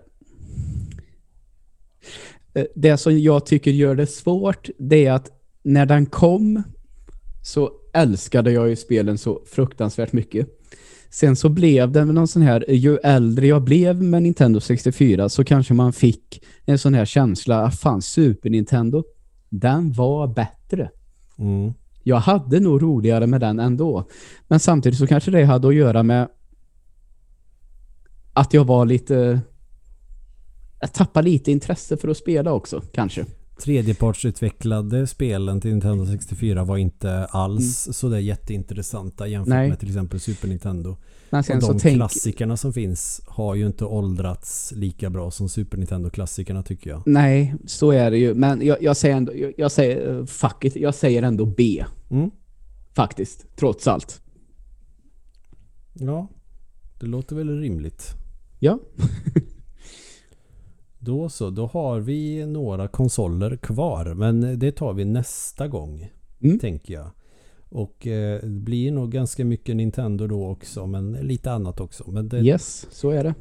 [2.53, 5.31] Eh, Det som jag tycker gör det svårt, det är att
[5.63, 6.63] när den kom
[7.43, 10.47] så älskade jag ju spelen så fruktansvärt mycket.
[11.09, 15.43] Sen så blev det någon sån här, ju äldre jag blev med Nintendo 64 så
[15.43, 19.03] kanske man fick en sån här känsla, ah, fan Super Nintendo,
[19.49, 20.89] den var bättre.
[21.37, 21.73] Mm.
[22.03, 24.09] Jag hade nog roligare med den ändå.
[24.47, 26.27] Men samtidigt så kanske det hade att göra med
[28.33, 29.39] att jag var lite...
[30.79, 33.25] Jag tappade lite intresse för att spela också, kanske.
[33.57, 39.69] Tredjepartsutvecklade spelen till Nintendo 64 var inte alls så där jätteintressanta jämfört Nej.
[39.69, 40.97] med till exempel Super Nintendo.
[41.29, 41.95] Men Och sen så de tänk...
[41.95, 47.03] klassikerna som finns har ju inte åldrats lika bra som Super Nintendo-klassikerna tycker jag.
[47.05, 48.33] Nej, så är det ju.
[48.33, 49.35] Men jag, jag säger ändå...
[49.35, 50.25] Jag, jag säger...
[50.25, 50.75] Fuck it.
[50.75, 51.85] Jag säger ändå B.
[52.09, 52.31] Mm.
[52.93, 53.45] Faktiskt.
[53.55, 54.21] Trots allt.
[55.93, 56.27] Ja,
[56.99, 58.11] det låter väl rimligt.
[58.59, 58.79] Ja.
[61.05, 64.13] Då så, då har vi några konsoler kvar.
[64.13, 66.11] Men det tar vi nästa gång,
[66.43, 66.59] Mm.
[66.59, 67.07] tänker jag.
[67.69, 72.11] Och eh, det blir nog ganska mycket Nintendo då också, men lite annat också.
[72.11, 73.33] Men det, Yes, så är det.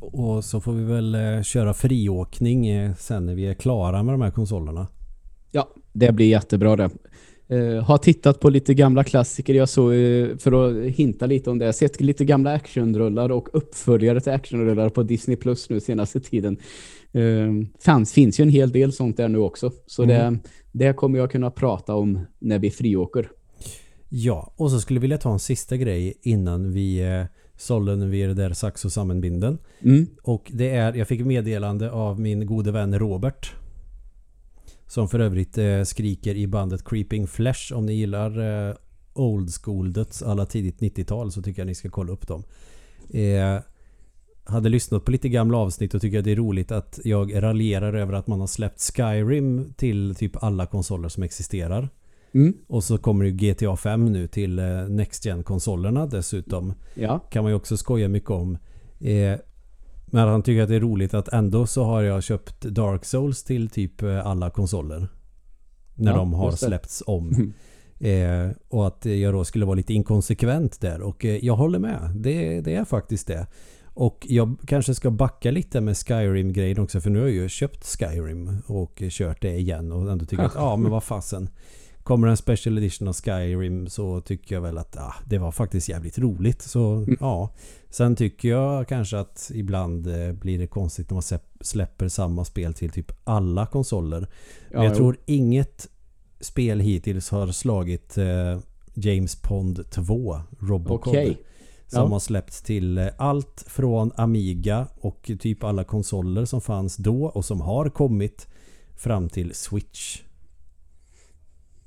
[0.00, 4.14] Och så får vi väl eh, köra friåkning eh, sen när vi är klara med
[4.14, 4.86] de här konsolerna.
[5.50, 6.90] Ja, det blir jättebra det.
[7.52, 9.54] Uh, har tittat på lite gamla klassiker.
[9.54, 14.20] Jag såg, uh, för att hinta lite om det, sett lite gamla actionrullar och uppföljare
[14.20, 16.56] till actionrullar på Disney Plus nu senaste tiden.
[17.14, 19.72] Uh, fanns, finns ju en hel del sånt där nu också.
[19.86, 20.38] Så mm.
[20.72, 23.28] det, det kommer jag kunna prata om när vi friåker.
[24.08, 27.24] Ja, och så skulle jag vilja ta en sista grej innan vi eh,
[27.56, 29.58] sålde vi är där sax och sammanbinden.
[29.82, 30.06] Mm.
[30.22, 33.52] Och det är, jag fick meddelande av min gode vän Robert.
[34.92, 37.72] Som för övrigt eh, skriker i bandet Creeping Flesh.
[37.74, 38.74] Om ni gillar eh,
[39.12, 42.42] old school döds alla tidigt 90-tal så tycker jag ni ska kolla upp dem.
[43.10, 43.60] Eh,
[44.44, 47.94] hade lyssnat på lite gamla avsnitt och tycker att det är roligt att jag raljerar
[47.94, 51.88] över att man har släppt Skyrim till typ alla konsoler som existerar.
[52.34, 52.54] Mm.
[52.66, 56.74] Och så kommer ju GTA 5 nu till eh, Next Gen-konsolerna dessutom.
[56.94, 57.18] Ja.
[57.18, 58.58] Kan man ju också skoja mycket om.
[59.00, 59.38] Eh,
[60.12, 63.44] men han tycker att det är roligt att ändå så har jag köpt Dark Souls
[63.44, 65.08] till typ eh, alla konsoler.
[65.94, 67.52] När ja, de har släppts om.
[67.98, 71.00] Eh, och att jag då skulle vara lite inkonsekvent där.
[71.00, 72.10] Och eh, jag håller med.
[72.14, 73.46] Det, det, är faktiskt det.
[73.84, 77.00] Och jag kanske ska backa lite med Skyrim-grejen också.
[77.00, 79.92] För nu har jag ju köpt Skyrim och kört det igen.
[79.92, 81.48] Och ändå tycker att ja men vad fasen.
[82.02, 85.88] Kommer en special edition av Skyrim så tycker jag väl att ah, det var faktiskt
[85.88, 86.62] jävligt roligt.
[86.62, 87.16] Så mm.
[87.20, 87.54] ja.
[87.90, 92.74] Sen tycker jag kanske att ibland eh, blir det konstigt när man släpper samma spel
[92.74, 94.20] till typ alla konsoler.
[94.70, 94.96] Ja, Men jag jo.
[94.96, 95.88] tror inget
[96.40, 98.58] spel hittills har slagit eh,
[98.94, 101.06] James Pond 2 Robocop.
[101.06, 101.36] Okay.
[101.86, 102.06] Som ja.
[102.06, 107.44] har släppts till eh, allt från Amiga och typ alla konsoler som fanns då och
[107.44, 108.48] som har kommit
[108.96, 110.22] fram till Switch.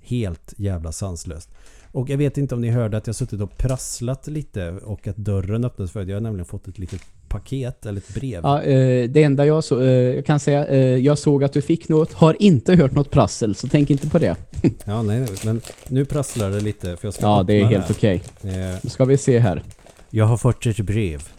[0.05, 1.49] Helt jävla sanslöst.
[1.91, 5.17] Och jag vet inte om ni hörde att jag suttit och prasslat lite och att
[5.17, 8.39] dörren öppnades för Jag har nämligen fått ett litet paket eller ett brev.
[8.43, 11.61] Ja, eh, det enda jag, så, eh, jag kan säga, eh, jag såg att du
[11.61, 14.35] fick något, har inte hört något prassel, så tänk inte på det.
[14.85, 18.23] ja, nej, men nu prasslar det lite för jag ska Ja, det är helt okej.
[18.41, 18.77] Okay.
[18.83, 19.63] Nu ska vi se här.
[20.09, 21.29] Jag har fått ett brev.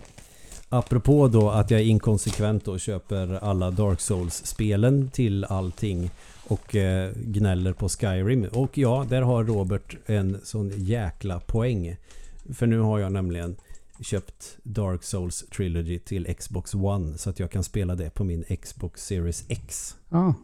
[0.69, 6.11] Apropå då att jag är inkonsekvent och köper alla Dark Souls-spelen till allting
[6.49, 8.45] och eh, gnäller på Skyrim.
[8.53, 11.97] Och ja, där har Robert en sån jäkla poäng.
[12.55, 13.57] För nu har jag nämligen
[14.01, 18.45] köpt Dark Souls Trilogy till Xbox One så att jag kan spela det på min
[18.63, 19.97] Xbox Series X.
[20.09, 20.35] Ja,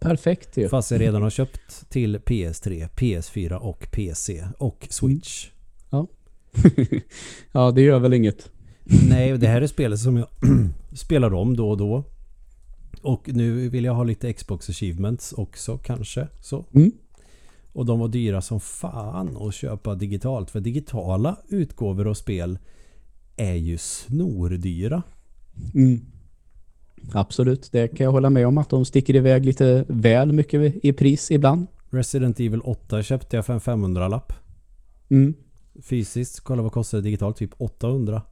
[0.00, 0.68] perfekt ju.
[0.68, 5.48] Fast jag redan har köpt till PS3, PS4 och PC och Switch.
[5.90, 6.06] Ja.
[7.52, 8.50] ja, det gör väl inget.
[9.08, 10.28] Nej, det här är spelet som jag
[10.92, 12.04] spelar om då och då.
[13.02, 16.28] Och nu vill jag ha lite Xbox Achievements också kanske.
[16.40, 16.64] Så.
[16.74, 16.92] Mm.
[17.72, 20.50] Och de var dyra som fan att köpa digitalt.
[20.50, 22.58] För digitala utgåvor och spel
[23.36, 25.02] är ju snordyra.
[25.74, 26.00] Mm.
[27.12, 30.92] Absolut, det kan jag hålla med om att de sticker iväg lite väl mycket i
[30.92, 31.66] pris ibland.
[31.90, 34.32] Resident Evil 8 köpte jag för en 500-lapp.
[35.08, 35.34] Mm.
[35.82, 37.36] Fysiskt, kolla vad kostar det digitalt?
[37.36, 38.22] Typ 800.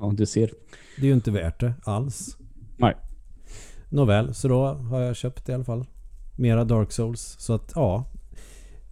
[0.00, 0.50] Ja, du ser.
[0.96, 2.36] Det är ju inte värt det alls.
[2.76, 2.96] Nej.
[3.92, 5.84] Nåväl, så då har jag köpt i alla fall.
[6.36, 7.36] Mera Dark Souls.
[7.38, 8.04] Så att ja.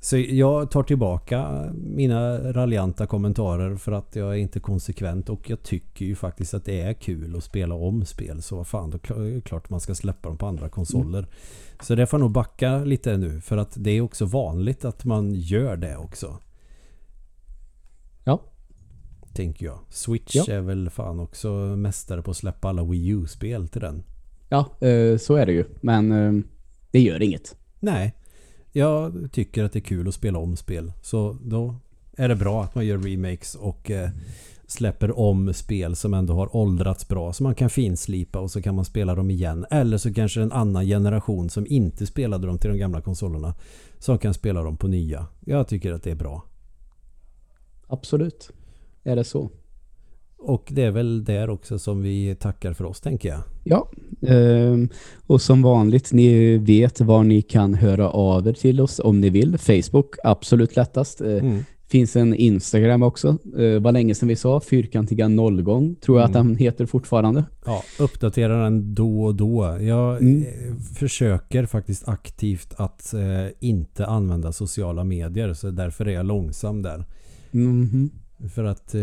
[0.00, 5.62] Så jag tar tillbaka mina raljanta kommentarer för att jag är inte konsekvent och jag
[5.62, 8.42] tycker ju faktiskt att det är kul att spela om spel.
[8.42, 11.18] Så vad fan, då är det klart man ska släppa dem på andra konsoler.
[11.18, 11.30] Mm.
[11.80, 15.34] Så det får nog backa lite nu för att det är också vanligt att man
[15.34, 16.38] gör det också.
[18.24, 18.40] Ja.
[19.32, 19.78] Tänker jag.
[19.88, 20.54] Switch ja.
[20.54, 24.02] är väl fan också mästare på att släppa alla Wii U-spel till den.
[24.50, 25.64] Ja, eh, så är det ju.
[25.80, 26.44] Men eh,
[26.90, 27.56] det gör inget.
[27.80, 28.14] Nej.
[28.72, 30.92] Jag tycker att det är kul att spela om spel.
[31.02, 31.74] Så då
[32.16, 34.10] är det bra att man gör remakes och eh,
[34.66, 37.32] släpper om spel som ändå har åldrats bra.
[37.32, 39.66] Så man kan finslipa och så kan man spela dem igen.
[39.70, 43.54] Eller så kanske en annan generation som inte spelade dem till de gamla konsolerna.
[43.98, 45.26] Som kan spela dem på nya.
[45.40, 46.44] Jag tycker att det är bra.
[47.86, 48.50] Absolut.
[49.02, 49.50] Är det så.
[50.42, 53.40] Och det är väl där också som vi tackar för oss tänker jag.
[53.64, 53.88] Ja,
[54.26, 54.88] ehm,
[55.26, 59.30] och som vanligt, ni vet var ni kan höra av er till oss om ni
[59.30, 59.58] vill.
[59.58, 61.20] Facebook, absolut lättast.
[61.20, 61.64] Eh, mm.
[61.88, 63.38] Finns en Instagram också.
[63.58, 66.40] Eh, vad länge sedan vi sa, fyrkantiga nollgång, tror jag mm.
[66.40, 67.44] att den heter fortfarande.
[67.64, 69.78] Ja, uppdaterar den då och då.
[69.80, 70.42] Jag mm.
[70.42, 73.14] Eh, försöker faktiskt aktivt att
[73.60, 77.04] inte använda sociala medier, så därför är jag långsam där.
[77.52, 78.10] Mm
[78.48, 79.02] för att eh,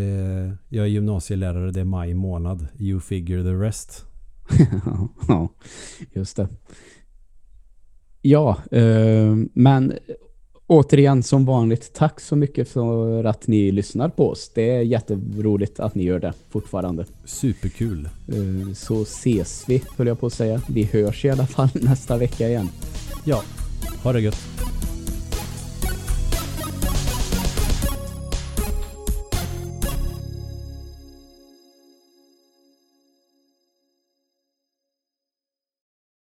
[0.70, 2.68] jag är gymnasielärare, det är maj månad.
[2.80, 4.06] You figure the rest.
[5.28, 5.50] ja,
[6.14, 6.48] just det.
[8.22, 9.94] Ja, eh, men
[10.68, 14.52] återigen som vanligt, tack så mycket för att ni lyssnar på oss.
[14.56, 17.06] Det är jätteroligt att ni gör det fortfarande.
[17.26, 18.10] Superkul.
[18.28, 20.62] Eh, så ses vi, höll jag på att säga.
[20.70, 22.70] Vi hörs i alla fall nästa vecka igen.
[23.26, 23.42] Ja,
[24.04, 24.77] ha det gött.